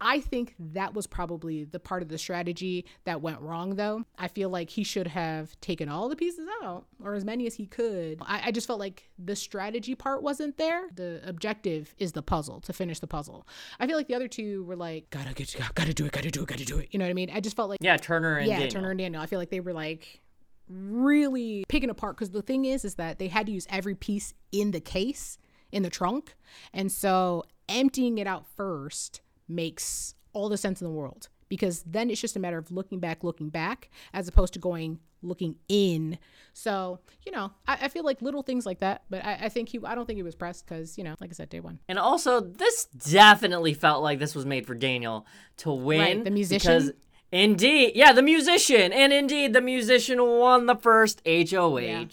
[0.00, 4.04] I think that was probably the part of the strategy that went wrong, though.
[4.18, 7.54] I feel like he should have taken all the pieces out, or as many as
[7.54, 8.18] he could.
[8.20, 10.88] I, I, just felt like the strategy part wasn't there.
[10.94, 13.46] The objective is the puzzle, to finish the puzzle.
[13.78, 16.42] I feel like the other two were like, gotta get, gotta do it, gotta do
[16.42, 16.88] it, gotta do it.
[16.90, 17.30] You know what I mean?
[17.32, 17.78] I just felt like.
[17.80, 18.72] Yeah, Turner and Yeah, Daniel.
[18.72, 19.22] Turner and Daniel.
[19.22, 20.20] I feel like they were like
[20.68, 24.34] really picking apart because the thing is, is that they had to use every piece
[24.52, 25.38] in the case,
[25.72, 26.34] in the trunk.
[26.72, 32.10] And so emptying it out first makes all the sense in the world because then
[32.10, 36.18] it's just a matter of looking back, looking back, as opposed to going looking in.
[36.52, 39.68] So, you know, I, I feel like little things like that, but I, I think
[39.68, 41.78] he, I don't think he was pressed because, you know, like I said, day one.
[41.88, 45.26] And also, this definitely felt like this was made for Daniel
[45.58, 46.00] to win.
[46.00, 46.92] Right, the musician?
[47.32, 48.92] Indeed, yeah, the musician.
[48.92, 52.04] And indeed, the musician won the first HOH, Yeah.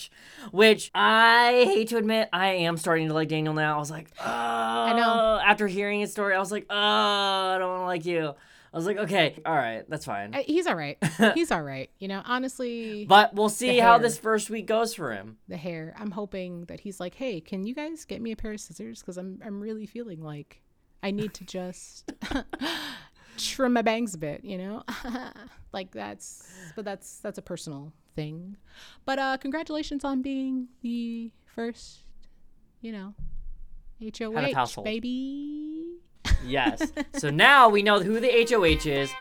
[0.52, 3.76] which I hate to admit, I am starting to like Daniel now.
[3.76, 4.24] I was like, oh.
[4.26, 5.40] I know.
[5.46, 8.34] After hearing his story, I was like, oh, I don't want to like you.
[8.74, 10.34] I was like, okay, all right, that's fine.
[10.34, 10.98] Uh, He's all right.
[11.36, 11.90] He's all right.
[12.00, 15.38] You know, honestly, But we'll see how this first week goes for him.
[15.50, 15.94] the hair.
[16.00, 19.02] I'm hoping that he's like, "Hey, can you guys get me a pair of scissors?
[19.02, 20.62] Because I'm I'm really feeling like
[21.04, 22.14] I need to just
[23.38, 24.84] trim my bangs a bit, you know?
[25.74, 28.58] like that's but that's that's a personal thing.
[29.06, 32.00] But uh congratulations on being the first,
[32.82, 33.14] you know,
[34.02, 34.86] HOH household.
[34.86, 35.98] baby.
[36.46, 36.92] Yes.
[37.18, 39.12] so now we know who the HOH is.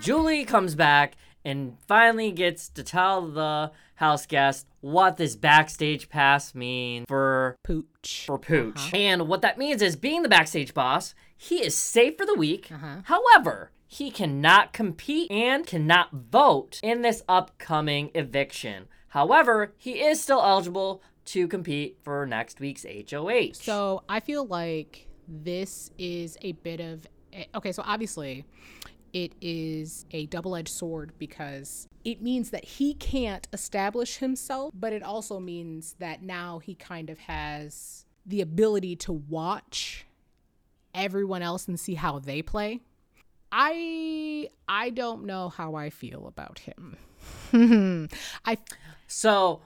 [0.00, 6.54] Julie comes back and finally gets to tell the house guest what this backstage pass
[6.54, 8.24] means for Pooch.
[8.26, 8.76] for Pooch.
[8.76, 8.96] Uh-huh.
[8.96, 12.70] And what that means is being the backstage boss, he is safe for the week.
[12.72, 13.02] Uh-huh.
[13.04, 18.86] However, he cannot compete and cannot vote in this upcoming eviction.
[19.08, 23.52] However, he is still eligible to compete for next week's HOH.
[23.54, 27.72] So I feel like this is a bit of eh, okay.
[27.72, 28.44] So obviously,
[29.14, 35.02] it is a double-edged sword because it means that he can't establish himself, but it
[35.04, 40.04] also means that now he kind of has the ability to watch
[40.94, 42.80] everyone else and see how they play.
[43.52, 46.96] I I don't know how I feel about him.
[48.44, 48.58] I
[49.06, 49.62] So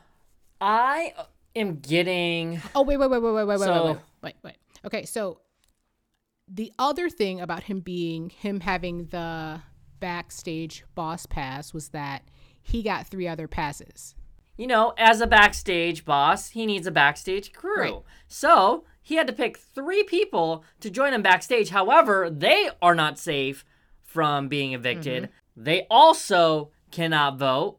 [0.61, 1.15] I
[1.57, 4.57] am getting Oh wait, wait, wait, wait, wait, wait, wait, So- wait, wait, wait, wait.
[4.85, 5.41] Okay, so
[6.49, 9.61] the other thing about him being him having the
[10.01, 12.23] backstage boss pass was that
[12.63, 14.15] he got three other passes.
[14.57, 17.81] you know, as a backstage boss, he needs a backstage crew.
[17.81, 18.03] Right.
[18.27, 21.71] So he had to pick three people to join him backstage.
[21.71, 23.65] However, they are not safe
[24.03, 25.25] from being evicted.
[25.25, 25.63] Mm-hmm.
[25.65, 27.79] They also cannot vote,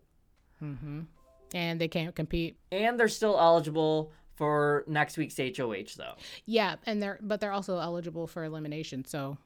[0.61, 2.57] And they can't compete.
[2.71, 6.13] and they're still eligible for next week's HOH, though.
[6.45, 9.37] Yeah, and they're but they're also eligible for elimination, so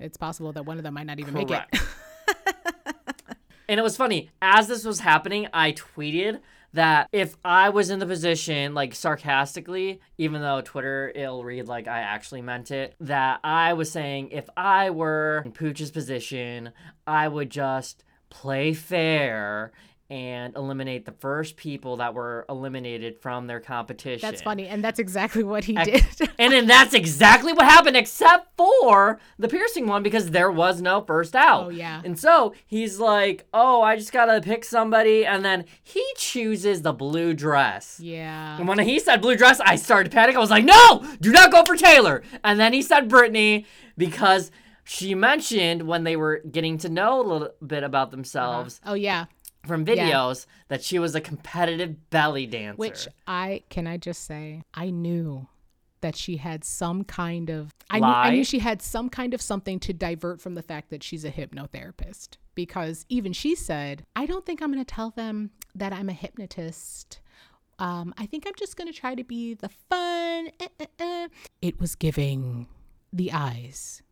[0.00, 1.62] it's possible that one of them might not even make it.
[3.68, 6.40] And it was funny, as this was happening, I tweeted
[6.72, 11.86] that if I was in the position, like sarcastically, even though Twitter it'll read like
[11.86, 16.72] I actually meant it, that I was saying if I were in Pooch's position,
[17.06, 19.72] I would just play fair
[20.10, 24.26] and eliminate the first people that were eliminated from their competition.
[24.26, 26.04] That's funny, and that's exactly what he did.
[26.38, 31.00] And then that's exactly what happened, except for the piercing one, because there was no
[31.00, 31.66] first out.
[31.66, 32.00] Oh, yeah.
[32.04, 35.26] And so he's like, oh, I just gotta pick somebody.
[35.26, 37.98] And then he chooses the blue dress.
[38.00, 38.56] yeah.
[38.56, 40.36] And when he said blue dress, I started to panic.
[40.36, 42.22] I was like, no, do not go for Taylor.
[42.44, 43.66] And then he said Brittany
[43.96, 44.52] because
[44.84, 48.92] she mentioned when they were getting to know a little bit about themselves uh-huh.
[48.92, 49.26] Oh yeah.
[49.68, 52.76] From videos that she was a competitive belly dancer.
[52.76, 55.46] Which I can I just say I knew
[56.00, 59.40] that she had some kind of I knew, I knew she had some kind of
[59.42, 64.26] something to divert from the fact that she's a hypnotherapist because even she said I
[64.26, 67.20] don't think I'm going to tell them that I'm a hypnotist.
[67.80, 70.48] Um, I think I'm just going to try to be the fun.
[70.60, 71.28] eh, eh, eh."
[71.62, 72.66] It was giving
[73.12, 74.02] the eyes,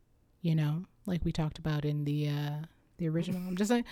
[0.40, 2.66] you know, like we talked about in the uh,
[2.98, 3.40] the original.
[3.40, 3.84] I'm just saying.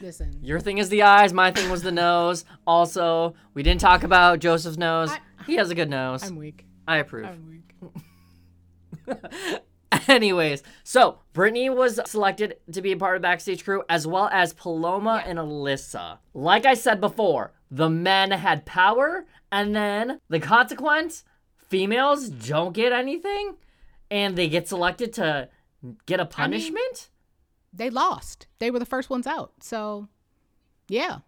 [0.00, 2.44] Listen, Your thing is the eyes, my thing was the nose.
[2.66, 5.10] Also, we didn't talk about Joseph's nose.
[5.10, 6.22] I- he has a good nose.
[6.22, 6.66] I'm weak.
[6.86, 7.26] I approve.
[7.26, 7.74] I'm weak.
[10.08, 14.52] Anyways, so Brittany was selected to be a part of backstage crew, as well as
[14.52, 16.18] Paloma and Alyssa.
[16.32, 21.24] Like I said before, the men had power, and then the consequence:
[21.68, 23.56] females don't get anything,
[24.10, 25.48] and they get selected to
[26.06, 27.08] get a punishment.
[27.72, 28.46] They lost.
[28.58, 29.52] They were the first ones out.
[29.60, 30.08] So,
[30.88, 31.18] yeah.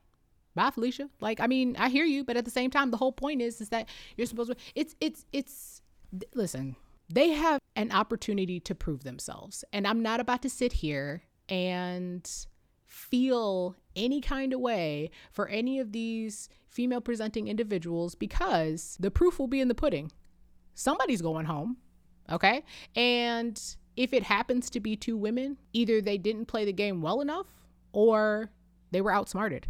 [0.54, 1.08] Bye, Felicia.
[1.20, 3.60] Like, I mean, I hear you, but at the same time, the whole point is,
[3.60, 4.56] is that you're supposed to.
[4.74, 5.80] It's, it's, it's.
[6.34, 6.76] Listen,
[7.08, 12.30] they have an opportunity to prove themselves, and I'm not about to sit here and
[12.86, 19.38] feel any kind of way for any of these female presenting individuals because the proof
[19.38, 20.12] will be in the pudding.
[20.74, 21.78] Somebody's going home,
[22.30, 22.64] okay?
[22.94, 23.60] And
[23.96, 27.46] if it happens to be two women, either they didn't play the game well enough
[27.92, 28.50] or
[28.90, 29.66] they were outsmarted.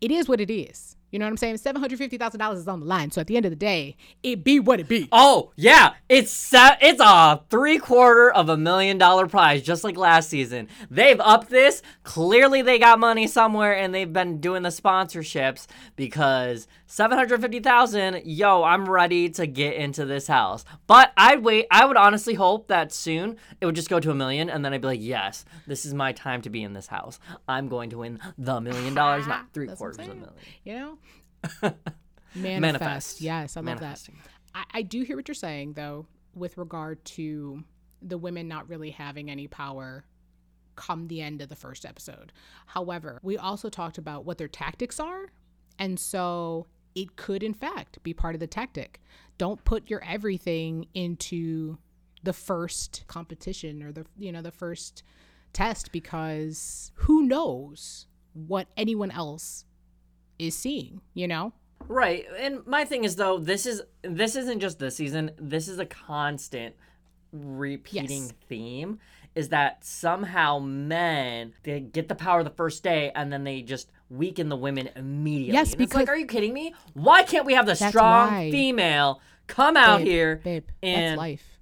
[0.00, 0.96] It is what it is.
[1.12, 1.58] You know what I'm saying?
[1.58, 3.10] Seven hundred fifty thousand dollars is on the line.
[3.10, 5.10] So at the end of the day, it be what it be.
[5.12, 10.30] Oh yeah, it's it's a three quarter of a million dollar prize, just like last
[10.30, 10.68] season.
[10.90, 11.82] They've upped this.
[12.02, 17.58] Clearly, they got money somewhere, and they've been doing the sponsorships because seven hundred fifty
[17.58, 18.22] thousand.
[18.26, 20.64] Yo, I'm ready to get into this house.
[20.86, 21.66] But I'd wait.
[21.70, 24.74] I would honestly hope that soon it would just go to a million, and then
[24.74, 27.18] I'd be like, yes, this is my time to be in this house.
[27.48, 30.34] I'm going to win the million dollars, not three quarters of a million.
[30.64, 30.98] You know?
[32.34, 32.60] Manifest.
[32.60, 33.20] Manifest.
[33.20, 34.06] Yes, I love that.
[34.54, 37.64] I, I do hear what you're saying though, with regard to
[38.02, 40.04] the women not really having any power
[40.76, 42.32] come the end of the first episode.
[42.66, 45.30] However, we also talked about what their tactics are.
[45.78, 49.00] And so it could in fact be part of the tactic.
[49.38, 51.78] Don't put your everything into
[52.22, 55.02] the first competition or the you know the first
[55.52, 59.64] test because who knows what anyone else
[60.38, 61.52] is seeing, you know?
[61.88, 62.24] Right.
[62.38, 65.32] And my thing is though, this is this isn't just this season.
[65.38, 66.74] This is a constant
[67.32, 68.32] repeating Yes.
[68.48, 68.98] theme
[69.34, 73.90] is that somehow men they get the power the first day and then they just
[74.10, 75.54] weaken the women immediately.
[75.54, 76.74] Yes, And it's like, because- are you kidding me?
[76.94, 78.50] Why can't we have the strong why.
[78.50, 81.58] female come out Babe, here babe, and that's life.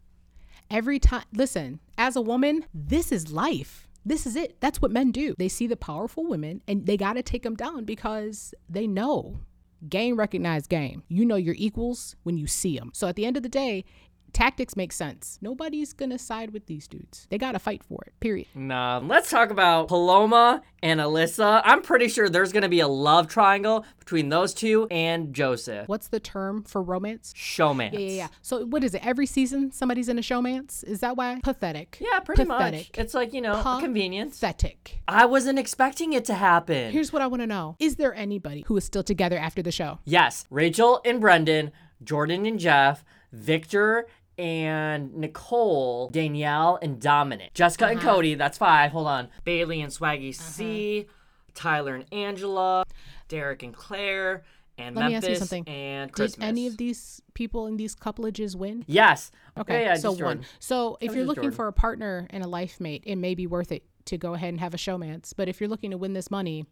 [0.70, 3.88] Every time, listen, as a woman, this is life.
[4.04, 4.60] This is it.
[4.60, 5.34] That's what men do.
[5.36, 9.40] They see the powerful women and they got to take them down because they know
[9.88, 11.02] game recognized game.
[11.08, 12.90] You know your equals when you see them.
[12.94, 13.84] So at the end of the day,
[14.32, 15.38] tactics make sense.
[15.40, 17.26] Nobody's to side with these dudes.
[17.30, 18.48] They got to fight for it, period.
[18.54, 21.62] Nah, let's talk about Paloma and Alyssa.
[21.64, 25.88] I'm pretty sure there's gonna be a love triangle between those two and Joseph.
[25.88, 27.32] What's the term for romance?
[27.36, 27.92] Showmance.
[27.92, 28.28] Yeah, yeah, yeah.
[28.42, 29.06] So what is it?
[29.06, 30.82] Every season somebody's in a showmance?
[30.84, 31.40] Is that why?
[31.42, 31.98] Pathetic.
[32.00, 32.58] Yeah, pretty much.
[32.58, 32.98] Pathetic.
[32.98, 34.38] It's like, you know, a convenience.
[34.40, 35.00] Pathetic.
[35.06, 36.92] I wasn't expecting it to happen.
[36.92, 37.76] Here's what I want to know.
[37.78, 39.98] Is there anybody who is still together after the show?
[40.04, 44.06] yes, Rachel and Brendan, Jordan and Jeff, Victor
[44.40, 47.52] and Nicole, Danielle and Dominic.
[47.54, 48.14] Jessica and Uh-huh.
[48.14, 48.92] Cody, that's five.
[48.92, 49.28] Hold on.
[49.44, 51.06] Bailey and Swaggy C,
[51.54, 52.84] Tyler and Angela,
[53.28, 54.42] Derek and Claire,
[54.78, 55.68] and Let me Memphis ask you something.
[55.68, 58.84] and Did any of these people in these coupleages win?
[58.86, 59.30] Yes.
[59.58, 60.44] Okay, Yeah, yeah, so one.
[60.58, 61.56] So if you're looking Jordan.
[61.56, 64.48] for a partner and a life mate, it may be worth it to go ahead
[64.48, 65.34] and have a showmance.
[65.36, 66.64] But if you're looking to win this money,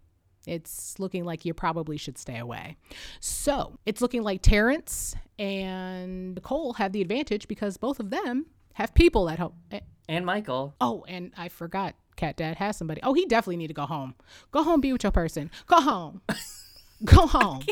[0.46, 2.76] it's looking like you probably should stay away.
[3.20, 8.94] So it's looking like Terrance and Nicole have the advantage because both of them have
[8.94, 9.54] people at home.
[9.70, 10.74] Eh, And Michael.
[10.80, 11.94] Oh, and I forgot.
[12.16, 13.00] Cat Dad has somebody.
[13.04, 14.14] Oh, he definitely need to go home.
[14.50, 15.50] Go home, be with your person.
[15.66, 16.20] Go home.
[17.04, 17.62] go home.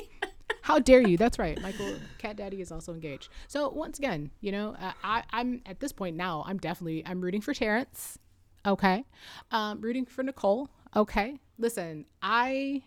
[0.62, 1.16] How dare you?
[1.16, 1.60] That's right.
[1.60, 3.28] Michael, Cat Daddy is also engaged.
[3.48, 6.44] So once again, you know, uh, I, I'm at this point now.
[6.46, 8.18] I'm definitely I'm rooting for Terrance.
[8.64, 9.04] Okay,
[9.52, 10.68] um, rooting for Nicole.
[10.94, 12.82] Okay, listen, I,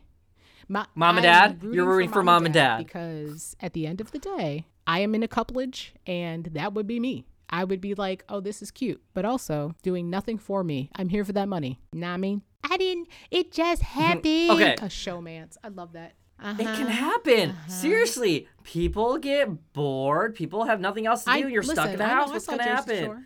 [0.67, 1.73] my, Mom and I'm Dad?
[1.73, 2.77] You're rooting for Mom and Dad.
[2.85, 6.87] because at the end of the day, I am in a couplage, and that would
[6.87, 7.25] be me.
[7.49, 10.89] I would be like, oh, this is cute, but also doing nothing for me.
[10.95, 11.79] I'm here for that money.
[11.93, 12.41] Know what I mean?
[12.63, 13.07] I didn't.
[13.31, 14.51] It just happened.
[14.51, 14.73] Okay.
[14.73, 15.57] A showmance.
[15.63, 16.13] I love that.
[16.41, 16.75] It Uh-huh.
[16.77, 17.55] can happen.
[17.67, 20.35] Seriously, people get bored.
[20.35, 21.45] People have nothing else to do.
[21.47, 22.29] I- You're stuck in the I know, house.
[22.29, 23.05] What's gonna happen?
[23.05, 23.23] Shore.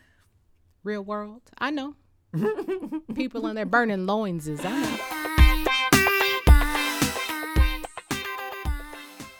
[0.83, 1.41] Real world.
[1.57, 1.95] I know.
[3.15, 4.59] People in there burning loinses.
[4.63, 5.19] I know.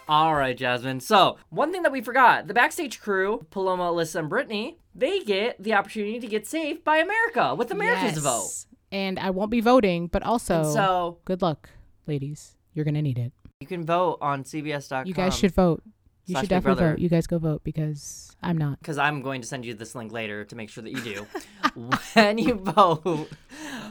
[0.08, 1.00] All right, Jasmine.
[1.00, 5.62] So one thing that we forgot: the backstage crew, Paloma, Alyssa, and Brittany, they get
[5.62, 8.42] the opportunity to get saved by America with America's vote.
[8.44, 8.68] Yes.
[8.92, 11.70] And I won't be voting, but also And so good luck,
[12.06, 12.56] ladies.
[12.74, 13.32] You're gonna need it.
[13.62, 15.08] you can vote on CBS.com.
[15.08, 15.82] You guys should vote.
[16.26, 16.92] You should definitely Brother.
[16.94, 17.00] vote.
[17.00, 18.80] You guys go vote because I'm not.
[18.80, 21.28] because I'm going to send you this link later to make sure that you do.
[22.14, 23.30] when you vote,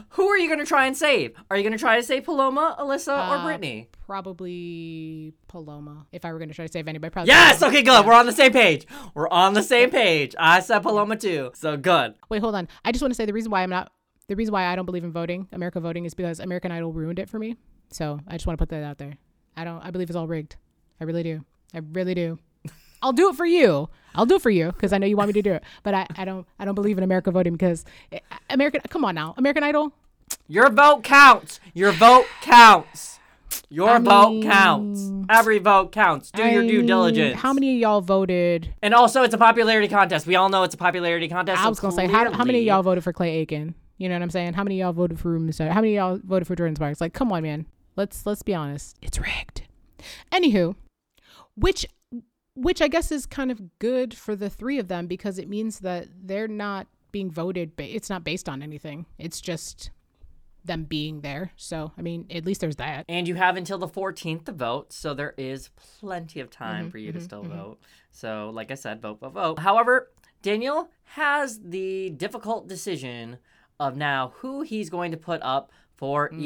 [0.09, 1.33] who are you going to try and save?
[1.51, 3.89] Are you going to try to save Paloma, Alyssa, or Uh, Brittany?
[4.07, 6.05] Probably Paloma.
[6.11, 7.59] If I were gonna try to save anybody, probably Yes.
[7.59, 7.77] Paloma.
[7.77, 7.83] Okay.
[7.83, 8.05] Good.
[8.05, 8.85] We're on the same page.
[9.13, 10.35] We're on the same page.
[10.39, 11.51] I said Paloma too.
[11.55, 12.15] So good.
[12.29, 12.67] Wait, hold on.
[12.83, 13.91] I just want to say the reason why I'm not
[14.27, 17.19] the reason why I don't believe in voting, America voting, is because American Idol ruined
[17.19, 17.55] it for me.
[17.91, 19.17] So I just want to put that out there.
[19.55, 19.81] I don't.
[19.81, 20.55] I believe it's all rigged.
[20.99, 21.43] I really do.
[21.73, 22.39] I really do.
[23.01, 23.89] I'll do it for you.
[24.15, 25.63] I'll do it for you because I know you want me to do it.
[25.83, 26.47] But I, I don't.
[26.59, 28.19] I don't believe in America voting because eh,
[28.49, 28.81] American.
[28.89, 29.91] Come on now, American Idol.
[30.47, 31.59] Your vote counts.
[31.73, 33.19] Your vote counts.
[33.69, 35.11] Your I vote mean- counts.
[35.29, 36.31] Every vote counts.
[36.31, 37.39] Do your due diligence.
[37.39, 38.73] How many of y'all voted?
[38.81, 40.27] And also, it's a popularity contest.
[40.27, 41.59] We all know it's a popularity contest.
[41.59, 43.75] I so was gonna say, how, how many of y'all voted for Clay Aiken?
[43.97, 44.53] You know what I'm saying?
[44.53, 46.99] How many of y'all voted for Ruben How many of y'all voted for Jordin Sparks?
[47.01, 47.65] Like, come on, man.
[47.95, 48.97] Let's let's be honest.
[49.01, 49.63] It's rigged.
[50.31, 50.75] Anywho,
[51.55, 51.85] which
[52.55, 55.79] which I guess is kind of good for the three of them because it means
[55.79, 57.75] that they're not being voted.
[57.75, 59.05] Ba- it's not based on anything.
[59.17, 59.89] It's just
[60.65, 61.51] them being there.
[61.55, 63.05] So I mean, at least there's that.
[63.09, 66.91] And you have until the 14th to vote, so there is plenty of Mm-hmm, time
[66.91, 67.57] for you to mm-hmm, still mm-hmm.
[67.57, 67.79] vote.
[68.11, 69.59] So, like I said, vote, vote, vote.
[69.59, 73.37] However, Daniel has the difficult decision
[73.79, 76.39] of now who he's going to put up for mm-hmm,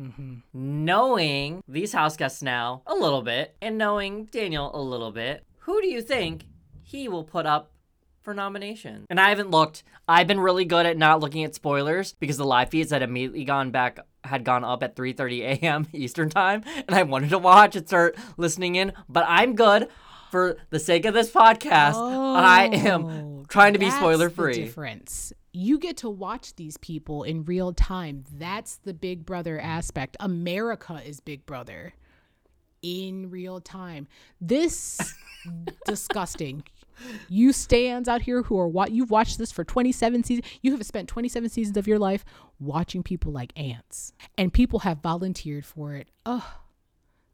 [0.00, 0.34] Mm-hmm.
[0.52, 5.80] Knowing these house guests now a little bit, and knowing Daniel a little bit, who
[5.80, 6.44] do you think
[6.82, 7.70] he will put up
[8.22, 9.04] for nomination.
[9.10, 9.84] And I haven't looked.
[10.08, 13.44] I've been really good at not looking at spoilers because the live feeds had immediately
[13.44, 15.86] gone back had gone up at 3:30 a.m.
[15.92, 19.88] Eastern time and I wanted to watch and start listening in, but I'm good
[20.30, 21.94] for the sake of this podcast.
[21.94, 24.54] I am Oh, trying to be spoiler free.
[24.54, 25.34] difference.
[25.56, 28.24] You get to watch these people in real time.
[28.36, 30.16] That's the Big Brother aspect.
[30.18, 31.94] America is Big Brother
[32.82, 34.08] in real time.
[34.40, 35.14] This
[35.86, 36.64] disgusting.
[37.28, 40.48] You stands out here who are what you've watched this for 27 seasons.
[40.60, 42.24] You have spent 27 seasons of your life
[42.58, 46.08] watching people like ants, and people have volunteered for it.
[46.26, 46.42] Ugh.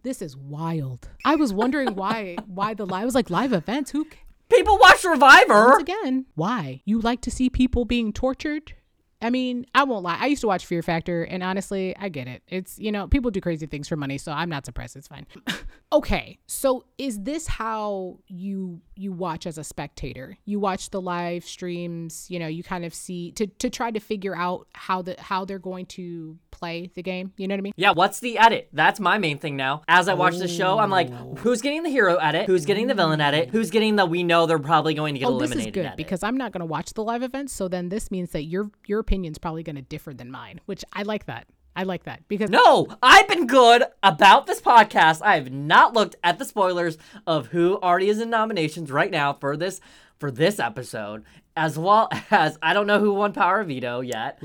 [0.03, 1.09] This is wild.
[1.25, 3.91] I was wondering why why the live was like live events.
[3.91, 4.07] Who
[4.51, 5.67] People watch Survivor.
[5.69, 6.83] once again, why?
[6.85, 8.75] You like to see people being tortured?
[9.23, 10.17] I mean, I won't lie.
[10.19, 12.43] I used to watch Fear Factor, and honestly, I get it.
[12.49, 14.97] It's, you know, people do crazy things for money, so I'm not surprised.
[14.97, 15.27] It's fine.
[15.93, 20.39] okay, so is this how you you watch as a spectator?
[20.45, 24.01] You watch the live streams, you know, you kind of see to to try to
[24.01, 27.33] figure out how the how they're going to play the game.
[27.37, 27.73] You know what I mean?
[27.77, 28.69] Yeah, what's the edit?
[28.73, 29.83] That's my main thing now.
[29.89, 31.35] As I watch the show, I'm like, oh.
[31.39, 32.47] who's getting the hero edit?
[32.47, 33.51] Who's getting the villain edit?
[33.51, 35.87] Who's getting the we know they're probably going to get Oh, this eliminated is good
[35.87, 35.97] edit?
[35.97, 37.53] because I'm not going to watch the live events.
[37.53, 40.85] So then this means that your your opinion's probably going to differ than mine, which
[40.93, 41.49] I like that.
[41.75, 45.21] I like that because No, I've been good about this podcast.
[45.21, 46.97] I have not looked at the spoilers
[47.27, 49.81] of who already is in nominations right now for this
[50.19, 51.25] for this episode,
[51.57, 54.41] as well as I don't know who won Power Veto yet.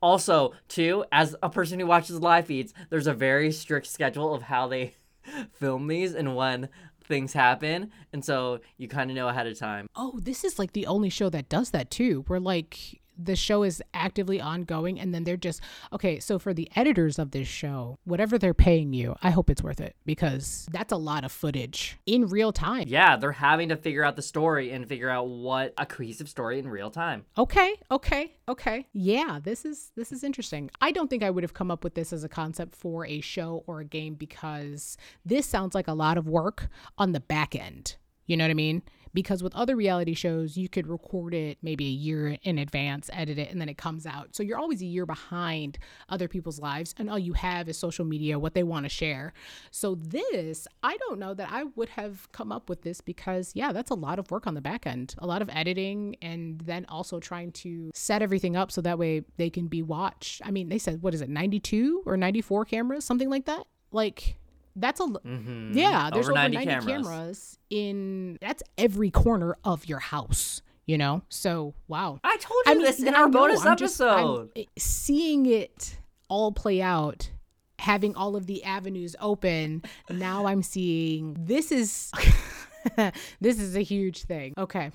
[0.00, 4.42] Also, too, as a person who watches live feeds, there's a very strict schedule of
[4.42, 4.94] how they
[5.52, 6.68] film these and when
[7.04, 9.86] things happen, and so you kind of know ahead of time.
[9.94, 12.24] oh, this is like the only show that does that too.
[12.26, 15.60] Where like the show is actively ongoing and then they're just
[15.92, 19.62] okay so for the editors of this show whatever they're paying you i hope it's
[19.62, 23.76] worth it because that's a lot of footage in real time Yeah, they're having to
[23.76, 27.24] figure out the story and figure out what a cohesive story in real time.
[27.36, 28.86] Okay, okay, okay.
[28.92, 30.70] Yeah, this is this is interesting.
[30.80, 33.20] I don't think I would have come up with this as a concept for a
[33.20, 37.54] show or a game because this sounds like a lot of work on the back
[37.54, 37.96] end.
[38.26, 38.82] You know what I mean?
[39.14, 43.38] Because with other reality shows, you could record it maybe a year in advance, edit
[43.38, 44.34] it, and then it comes out.
[44.34, 45.78] So you're always a year behind
[46.08, 49.32] other people's lives, and all you have is social media, what they want to share.
[49.70, 53.72] So this, I don't know that I would have come up with this because, yeah,
[53.72, 56.86] that's a lot of work on the back end, a lot of editing, and then
[56.88, 60.42] also trying to set everything up so that way they can be watched.
[60.44, 63.66] I mean, they said, what is it, 92 or 94 cameras, something like that?
[63.90, 64.36] Like,
[64.78, 65.74] that's a Mhm.
[65.74, 66.10] yeah.
[66.12, 66.86] There's Over over, 90 90, cameras.
[67.06, 67.58] cameras.
[67.70, 70.62] in that's every corner of your house.
[70.86, 72.18] You know, so wow.
[72.24, 74.50] I told you I this in our know, bonus I'm episode.
[74.78, 75.98] seeing it
[76.28, 77.30] all play out,
[77.78, 79.82] having all of the avenues open.
[80.08, 82.10] now I'm seeing this is
[83.40, 84.54] this is a huge thing.
[84.56, 84.90] Okay.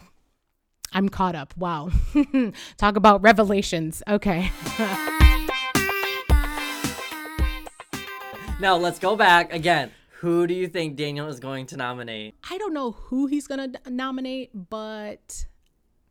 [0.93, 1.55] I'm caught up.
[1.57, 1.89] Wow.
[2.77, 4.01] Talk about revelations.
[4.07, 4.51] Okay.
[8.63, 9.91] Now let's go back again.
[10.21, 12.35] Who do you think Daniel is going to nominate?
[12.49, 15.47] I don't know who he's going to nominate, but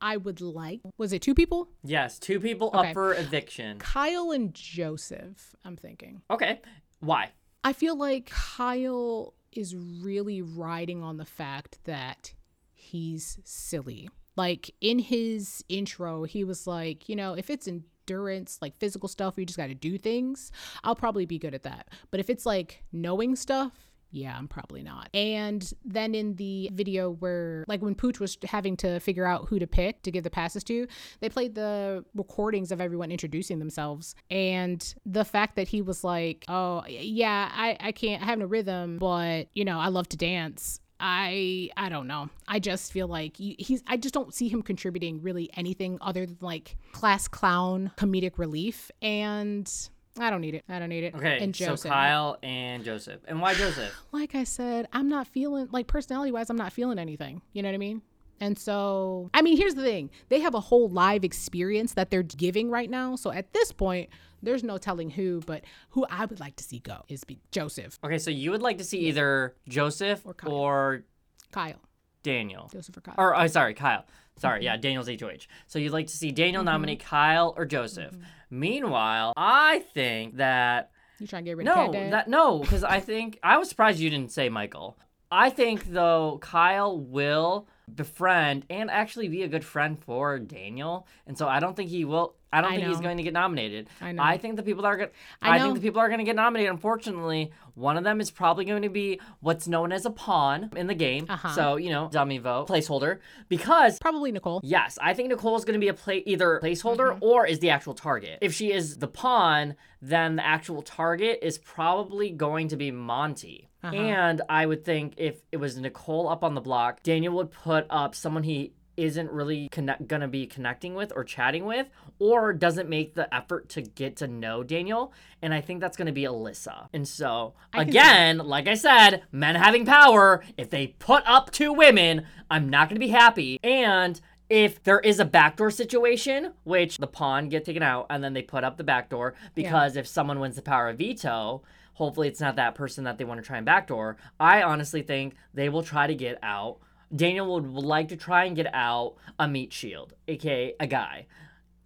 [0.02, 0.82] I would like.
[0.98, 1.70] Was it two people?
[1.82, 2.88] Yes, two people Okay.
[2.90, 3.78] up for eviction.
[3.78, 6.20] Kyle and Joseph, I'm thinking.
[6.30, 6.60] Okay,
[7.00, 7.30] why?
[7.64, 12.34] I feel like Kyle is really riding on the fact that
[12.74, 14.10] he's silly.
[14.36, 17.66] Like in his intro, he was like, you know, if it's
[18.02, 20.50] endurance, like physical stuff, where you just got to do things,
[20.84, 21.88] I'll probably be good at that.
[22.10, 23.72] But if it's like knowing stuff,
[24.14, 25.08] yeah, I'm probably not.
[25.14, 29.58] And then in the video where, like, when Pooch was having to figure out who
[29.58, 30.86] to pick to give the passes to,
[31.20, 34.14] they played the recordings of everyone introducing themselves.
[34.30, 38.44] And the fact that he was like, oh, yeah, I, I can't, I have no
[38.44, 40.78] rhythm, but, you know, I love to dance.
[41.04, 42.30] I I don't know.
[42.46, 46.24] I just feel like he, he's I just don't see him contributing really anything other
[46.26, 49.70] than like class clown comedic relief and
[50.18, 50.64] I don't need it.
[50.68, 51.14] I don't need it.
[51.14, 51.90] Okay, And so Joseph.
[51.90, 53.20] Kyle and Joseph.
[53.26, 53.92] And why Joseph?
[54.12, 57.42] like I said, I'm not feeling like personality wise, I'm not feeling anything.
[57.52, 58.02] You know what I mean?
[58.38, 62.22] And so, I mean, here's the thing they have a whole live experience that they're
[62.22, 63.16] giving right now.
[63.16, 64.08] So at this point,
[64.42, 67.98] there's no telling who, but who I would like to see go is be Joseph,
[68.04, 70.52] Okay, so you would like to see either Joseph Or Kyle.
[70.52, 71.04] or
[71.52, 71.80] Kyle,
[72.22, 72.68] Daniel.
[72.72, 73.14] Joseph or Kyle.
[73.18, 74.04] Or, oh, sorry, Kyle.
[74.38, 74.64] Sorry, Mm-hmm.
[74.64, 75.46] yeah, Daniel's HOH.
[75.66, 78.16] So you'd like to see Daniel nominate Kyle or Joseph.
[78.50, 82.12] Meanwhile, I think that you trying to get rid of no, Cat Dad?
[82.12, 84.96] that no, because I think I was surprised you didn't say Michael.
[85.30, 91.36] I think though Kyle will befriend and actually be a good friend for Daniel, and
[91.38, 92.34] so I don't think he will.
[92.52, 93.88] I don't I think he's going to get nominated.
[94.00, 94.22] I know.
[94.22, 95.10] I think the people that are going.
[95.40, 96.70] I I, think the people are going to get nominated.
[96.70, 100.86] Unfortunately, one of them is probably going to be what's known as a pawn in
[100.86, 101.26] the game.
[101.28, 101.54] Uh-huh.
[101.54, 104.60] So you know, dummy vote placeholder because Probably Nicole.
[104.62, 107.24] Yes, I think Nicole is going to be a play either placeholder Mm-hmm.
[107.24, 108.38] or is the actual target.
[108.42, 113.68] If she is the pawn, then the actual target is probably going to be Monte.
[113.82, 113.94] Uh-huh.
[113.96, 117.86] And I would think if it was Nicole up on the block, Daniel would put
[117.90, 121.88] up someone he isn't really connect, gonna be connecting with or chatting with
[122.18, 126.12] or doesn't make the effort to get to know Daniel and I think that's gonna
[126.12, 126.88] be Alyssa.
[126.92, 131.72] And so I again, like I said, men having power, if they put up two
[131.72, 133.58] women, I'm not gonna be happy.
[133.62, 138.34] And if there is a backdoor situation, which the pawn get taken out and then
[138.34, 141.62] they put up the backdoor because if someone wins the power of veto,
[141.94, 144.18] hopefully it's not that person that they want to try and backdoor.
[144.38, 146.80] I honestly think they will try to get out.
[147.14, 151.26] Daniel would like to try and get out a meat shield, aka a guy,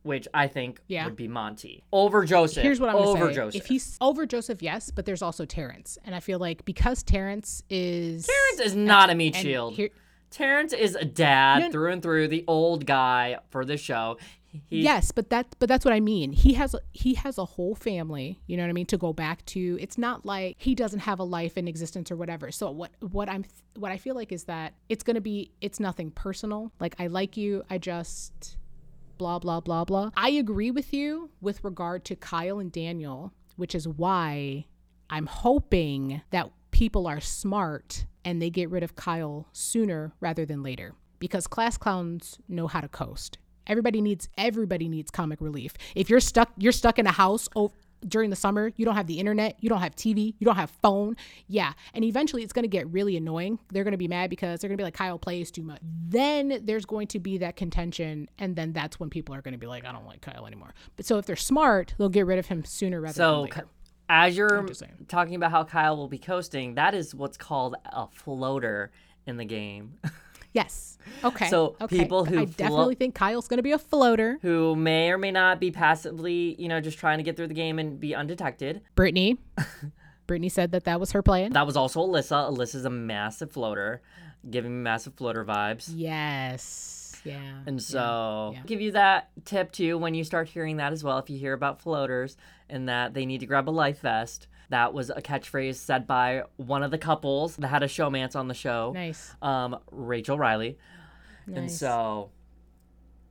[0.02, 1.04] which I think Yeah.
[1.04, 2.62] would be Monte over Joseph.
[2.62, 3.34] Here's what I'm over say.
[3.34, 3.60] Joseph.
[3.62, 7.62] If he's over Joseph, yes, but there's also Terrance, and I feel like because Terrance
[7.68, 9.74] is Terrance is not a meat shield.
[9.74, 9.90] here-
[10.30, 14.18] Terrance is a dad No- through and through, the old guy for the show.
[14.66, 16.32] He, yes, but that but that's what I mean.
[16.32, 19.44] He has he has a whole family, you know what I mean, to go back
[19.46, 19.78] to.
[19.80, 22.50] It's not like he doesn't have a life in existence or whatever.
[22.50, 23.44] So what what I'm
[23.76, 26.72] what I feel like is that it's going to be it's nothing personal.
[26.80, 28.56] Like I like you, I just
[29.18, 30.10] blah blah blah blah.
[30.16, 34.66] I agree with you with regard to Kyle and Daniel, which is why
[35.10, 40.62] I'm hoping that people are smart and they get rid of Kyle sooner rather than
[40.62, 43.38] later because class clowns know how to coast.
[43.66, 45.74] Everybody needs everybody needs comic relief.
[45.94, 47.48] If you're stuck you're stuck in a house
[48.06, 50.70] during the summer, you don't have the internet, you don't have TV, you don't have
[50.82, 51.16] phone.
[51.48, 53.58] Yeah, and eventually it's going to get really annoying.
[53.72, 55.80] They're going to be mad because they're going to be like Kyle plays too much.
[55.82, 59.58] Then there's going to be that contention and then that's when people are going to
[59.58, 60.74] be like I don't like Kyle anymore.
[60.96, 63.54] But so if they're smart, they'll get rid of him sooner rather than later.
[64.08, 64.62] As you're
[65.08, 68.92] talking about how Kyle will be coasting, that is what's called a floater
[69.26, 69.94] in the game,
[70.56, 70.96] Yes.
[71.22, 71.48] Okay.
[71.48, 71.98] So, okay.
[71.98, 74.38] people who I flo- definitely think Kyle's going to be a floater.
[74.42, 77.54] who may or may not be passively, you know, just trying to get through the
[77.54, 78.80] game and be undetected.
[78.94, 79.38] Brittany.
[80.26, 81.52] Brittany said that that was her plan.
[81.52, 82.50] That was also Alyssa.
[82.50, 84.02] Alyssa's a massive floater,
[84.50, 85.90] giving me massive floater vibes.
[85.94, 87.20] Yes.
[87.24, 87.60] Yeah.
[87.66, 88.62] And so, yeah.
[88.66, 91.18] give you that tip too when you start hearing that as well.
[91.18, 92.36] If you hear about floaters
[92.68, 96.42] and that they need to grab a life vest, that was a catchphrase said by
[96.56, 99.34] one of the couples that had a showmance on the show, Nice.
[99.42, 100.78] um, Rachel Reilly.
[101.52, 102.30] And so,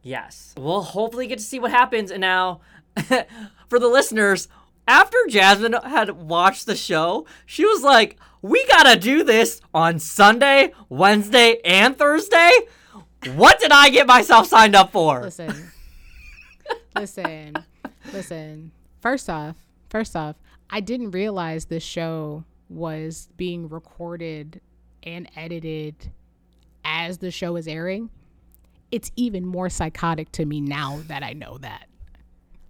[0.01, 2.11] yes, we'll hopefully get to see what happens.
[2.11, 2.61] And now,
[3.67, 4.47] for the listeners,
[4.87, 10.71] after Jasmine had watched the show, she was like, "We gotta do this on Sunday,
[10.89, 12.51] Wednesday, and Thursday."
[13.33, 15.23] What did I get myself signed up for?
[15.23, 15.71] Listen.
[16.95, 17.55] listen.
[18.13, 18.71] Listen.
[19.01, 19.55] First off,
[19.89, 20.35] first off,
[20.69, 24.61] I didn't realize this show was being recorded
[25.03, 26.11] and edited
[26.83, 28.09] as the show is airing.
[28.91, 31.87] It's even more psychotic to me now that I know that.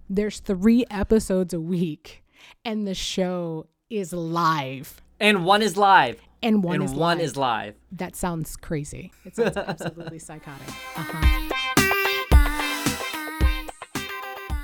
[0.09, 2.23] There's 3 episodes a week
[2.63, 6.19] and the show is live And one is live.
[6.43, 7.25] and one and is one live.
[7.25, 7.75] is live.
[7.93, 9.11] That sounds crazy.
[9.23, 10.67] It sounds absolutely psychotic.
[10.95, 11.41] Uh-huh.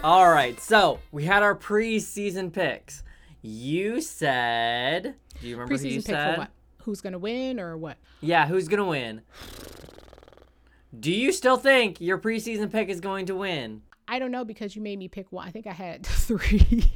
[0.04, 3.04] All right, so we had our preseason picks.
[3.42, 6.36] You said, do you remember who you said?
[6.36, 6.52] for what?
[6.84, 7.98] Who's gonna win or what?
[8.22, 9.22] Yeah, who's gonna win?
[10.98, 13.82] Do you still think your preseason pick is going to win?
[14.08, 15.48] I don't know because you made me pick one.
[15.48, 16.92] I think I had three.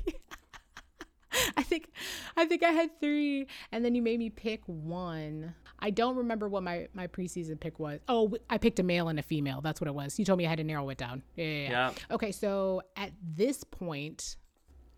[1.58, 1.90] I think
[2.38, 5.54] I think I had three, and then you made me pick one.
[5.80, 8.00] I don't remember what my my preseason pick was.
[8.08, 9.62] Oh, I picked a male and a female.
[9.62, 10.18] That's what it was.
[10.20, 11.24] You told me I had to narrow it down.
[11.36, 11.46] Yeah.
[11.46, 11.70] yeah, yeah.
[11.70, 11.92] Yeah.
[12.12, 14.38] Okay, so at this point,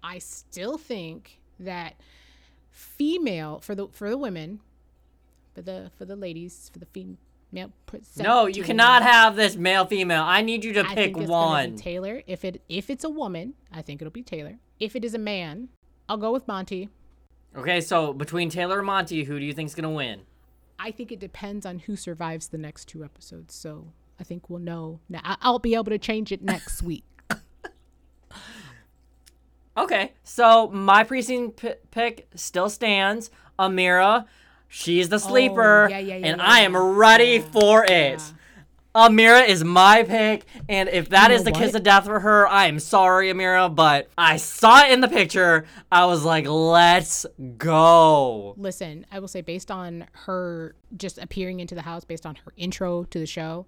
[0.04, 1.96] I still think that
[2.70, 4.60] female for the for the women,
[5.54, 7.18] for the for the ladies for the female.
[8.18, 10.24] No, you cannot have this male female.
[10.24, 11.76] I need you to I pick think it's one.
[11.78, 12.22] Taylor.
[12.28, 14.60] If it if it's a woman, I think it'll be Taylor.
[14.80, 15.70] If it is a man,
[16.10, 16.90] I'll go with Monte.
[17.56, 20.22] Okay, so between Taylor and Monte, who do you think's gonna win?
[20.78, 23.56] I think it depends on who survives the next two episodes.
[23.56, 23.88] So
[24.20, 25.00] I think we'll know.
[25.08, 27.06] Now I'll be able to change it next week.
[29.78, 33.30] Okay, so my precinct p- pick still stands.
[33.60, 34.26] Ameerah,
[34.68, 38.22] she's the oh, sleeper, Oh, yeah, yeah, yeah, and I am ready for it.
[38.96, 42.48] Ameerah is my pick, and if that You is the kiss of death for her,
[42.48, 45.68] I am sorry, Ameerah, but I saw it in the picture.
[45.92, 48.56] I was like, let's go.
[48.58, 52.54] Listen, I will say based on her just appearing into the house, based on her
[52.58, 53.68] intro to the show,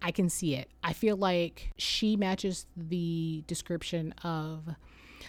[0.00, 0.70] I can see it.
[0.82, 4.74] I feel like she matches the description of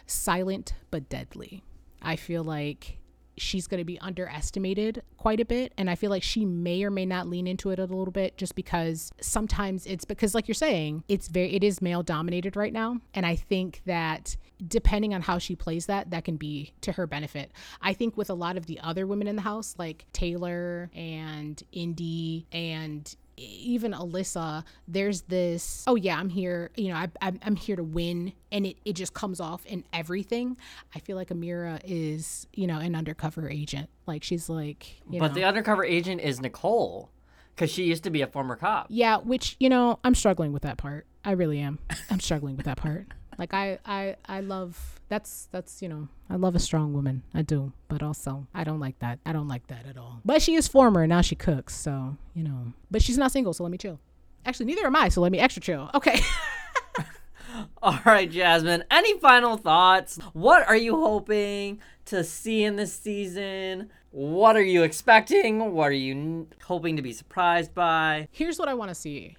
[0.06, 1.64] silent but deadly.
[2.02, 3.00] I feel like
[3.38, 6.92] she's going to be underestimated quite a bit and I feel like she may or
[6.92, 10.56] may not lean into it a little bit just because sometimes it's because like you're
[10.56, 15.22] saying, it's very it is male dominated right now and I think that depending on
[15.22, 17.52] how she plays that that can be to her benefit.
[17.82, 21.62] I think with a lot of the other women in the house like Taylor and
[21.72, 27.56] Indy and even Alyssa, there's this, oh yeah, I'm here, you know, I, I'm, I'm
[27.56, 28.34] here to win.
[28.52, 30.58] And it, it just comes off in everything.
[30.96, 33.90] I feel like Ameerah is, you know, an undercover agent.
[34.06, 35.28] Like she's like, But know.
[35.30, 37.10] the undercover agent is Nicole,
[37.56, 38.88] because she used to be a former cop.
[38.90, 41.06] yeah, which, you know, I'm struggling with that part.
[41.26, 41.80] I really am.
[42.10, 43.08] I'm struggling with that part.
[43.38, 47.24] Like I, I, I love, that's, that's, you know, I love a strong woman.
[47.34, 47.74] I do.
[47.88, 49.20] But also, I don't like that.
[49.26, 50.22] I don't like that at all.
[50.26, 51.06] But she is former.
[51.08, 51.76] Now she cooks.
[51.76, 53.54] So, you know, but she's not single.
[53.54, 54.00] So let me chill.
[54.46, 55.10] Actually, neither am I.
[55.10, 55.90] So let me extra chill.
[55.94, 56.20] Okay.
[57.84, 58.84] All right, Jasmine.
[58.90, 60.18] Any final thoughts?
[60.34, 63.90] What are you hoping to see in this season?
[64.12, 65.72] What are you expecting?
[65.74, 68.28] What are you n- hoping to be surprised by?
[68.32, 69.38] Here's what I want to see.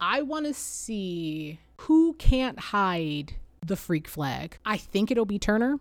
[0.00, 4.58] I want to see who can't hide the freak flag.
[4.64, 5.78] I think it'll be Turner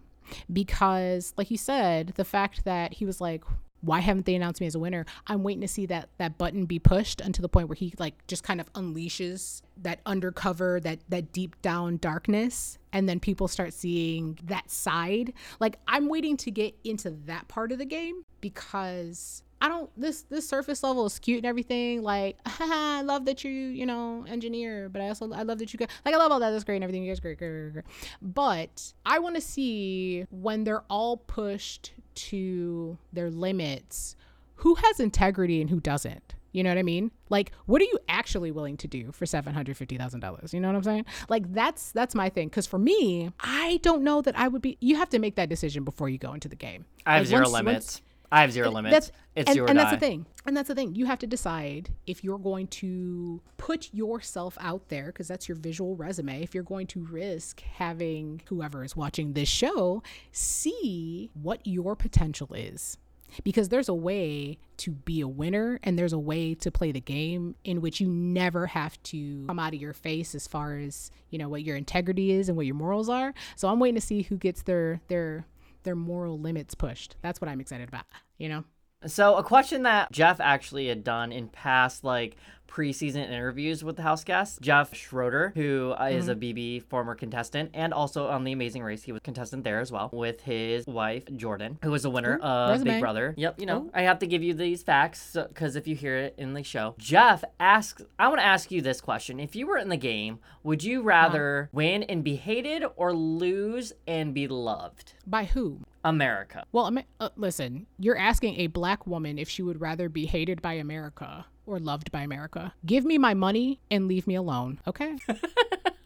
[0.51, 3.43] because like you said, the fact that he was like
[3.83, 5.05] why haven't they announced me as a winner?
[5.27, 8.25] I'm waiting to see that that button be pushed until the point where he like
[8.27, 13.73] just kind of unleashes that undercover, that that deep down darkness, and then people start
[13.73, 15.33] seeing that side.
[15.59, 20.23] Like I'm waiting to get into that part of the game because I don't this
[20.23, 22.03] this surface level is cute and everything.
[22.03, 25.77] Like, I love that you, you know, engineer, but I also I love that you
[25.79, 26.51] guys like I love all that.
[26.51, 27.03] That's great and everything.
[27.03, 27.85] You guys great, great, great, great.
[28.21, 34.15] But I want to see when they're all pushed to their limits,
[34.55, 36.35] who has integrity and who doesn't.
[36.51, 37.09] You know what I mean?
[37.29, 40.53] Like, what are you actually willing to do for seven hundred fifty thousand dollars?
[40.53, 41.05] You know what I'm saying?
[41.29, 42.49] Like, that's that's my thing.
[42.49, 44.77] Because for me, I don't know that I would be.
[44.81, 46.85] You have to make that decision before you go into the game.
[47.05, 48.01] I have Like, zero once- once- limits.
[48.33, 48.91] I have zero limits.
[48.91, 49.73] that's it's and, and die.
[49.73, 50.25] that's the thing.
[50.45, 50.95] And that's the thing.
[50.95, 55.55] You have to decide if you're going to put yourself out there because that's your
[55.55, 56.41] visual resume.
[56.41, 62.53] If you're going to risk having whoever is watching this show see what your potential
[62.53, 62.97] is.
[63.43, 67.01] Because there's a way to be a winner and there's a way to play the
[67.01, 71.09] game in which you never have to come out of your face as far as
[71.29, 73.33] you know what your integrity is and what your morals are.
[73.55, 75.47] So i'm waiting to see who gets their their
[75.81, 77.15] their moral limits pushed.
[77.23, 78.05] That's what i'm excited about
[78.37, 78.63] you know?
[79.05, 82.37] So a question that Jeff actually had done in past like
[82.73, 86.29] preseason interviews with the house guests, Jeff Schroeder, who Mm-hmm.
[86.29, 89.91] a BB former contestant and also on The Amazing Race, he was contestant there as
[89.91, 92.91] well with his wife Jordan, who was a winner Ooh, of resume.
[92.93, 93.33] Big Brother.
[93.37, 93.91] Yep, you know Ooh.
[93.93, 96.95] I have to give you these facts because if you hear it in the show,
[96.97, 100.39] Jeff asks, I want to ask you this question: If you were in the game,
[100.63, 105.13] would you rather win and be hated or lose and be loved?
[105.25, 106.65] by who America.
[106.71, 110.73] Well, uh, listen, you're asking a black woman if she would rather be hated by
[110.73, 112.73] America or loved by America.
[112.85, 115.17] Give me my money and leave me alone, okay?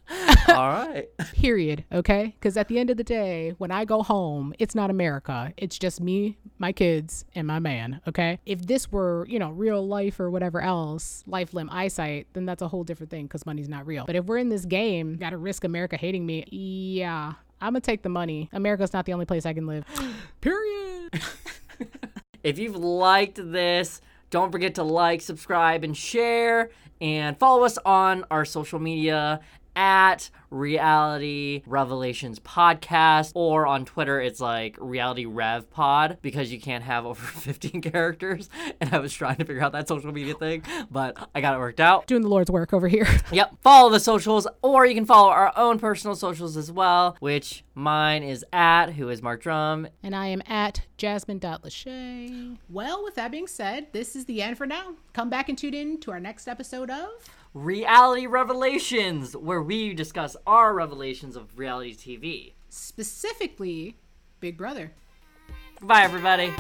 [0.48, 1.08] All right.
[1.34, 2.36] Period, okay?
[2.40, 5.54] Because at the end of the day, when I go home, it's not America.
[5.58, 8.40] It's just me, my kids, and my man, okay?
[8.46, 12.62] If this were, you know, real life or whatever else, life, limb, eyesight, then that's
[12.62, 14.06] a whole different thing because money's not real.
[14.06, 17.34] But if we're in this game, gotta risk America hating me, yeah.
[17.60, 18.50] I'm gonna take the money.
[18.54, 19.86] America's not the only place I can live.
[20.42, 21.22] Period.
[22.44, 24.00] If you've liked this,
[24.30, 26.70] don't forget to like, subscribe, and share,
[27.00, 29.40] and follow us on our social media
[29.78, 36.84] at Reality Revelations Podcast, or on Twitter, it's like Reality Rev Pod because you can't
[36.84, 38.50] have over 15 characters.
[38.82, 41.60] And I was trying to figure out that social media thing, but I got it
[41.60, 42.08] worked out.
[42.08, 43.08] Doing the Lord's work over here.
[43.30, 43.58] Yep.
[43.62, 48.24] Follow the socials, or you can follow our own personal socials as well, which mine
[48.24, 49.88] is at who is Mark Drum.
[50.02, 52.58] And I am at jasmine.lachey.
[52.70, 54.96] Well, with that being said, this is the end for now.
[55.14, 57.10] Come back and tune in to our next episode of
[57.54, 62.54] Reality Revelations, where we discuss our revelations of reality TV.
[62.70, 63.98] specifically
[64.40, 64.92] Big Brother.
[65.82, 66.54] Bye, everybody.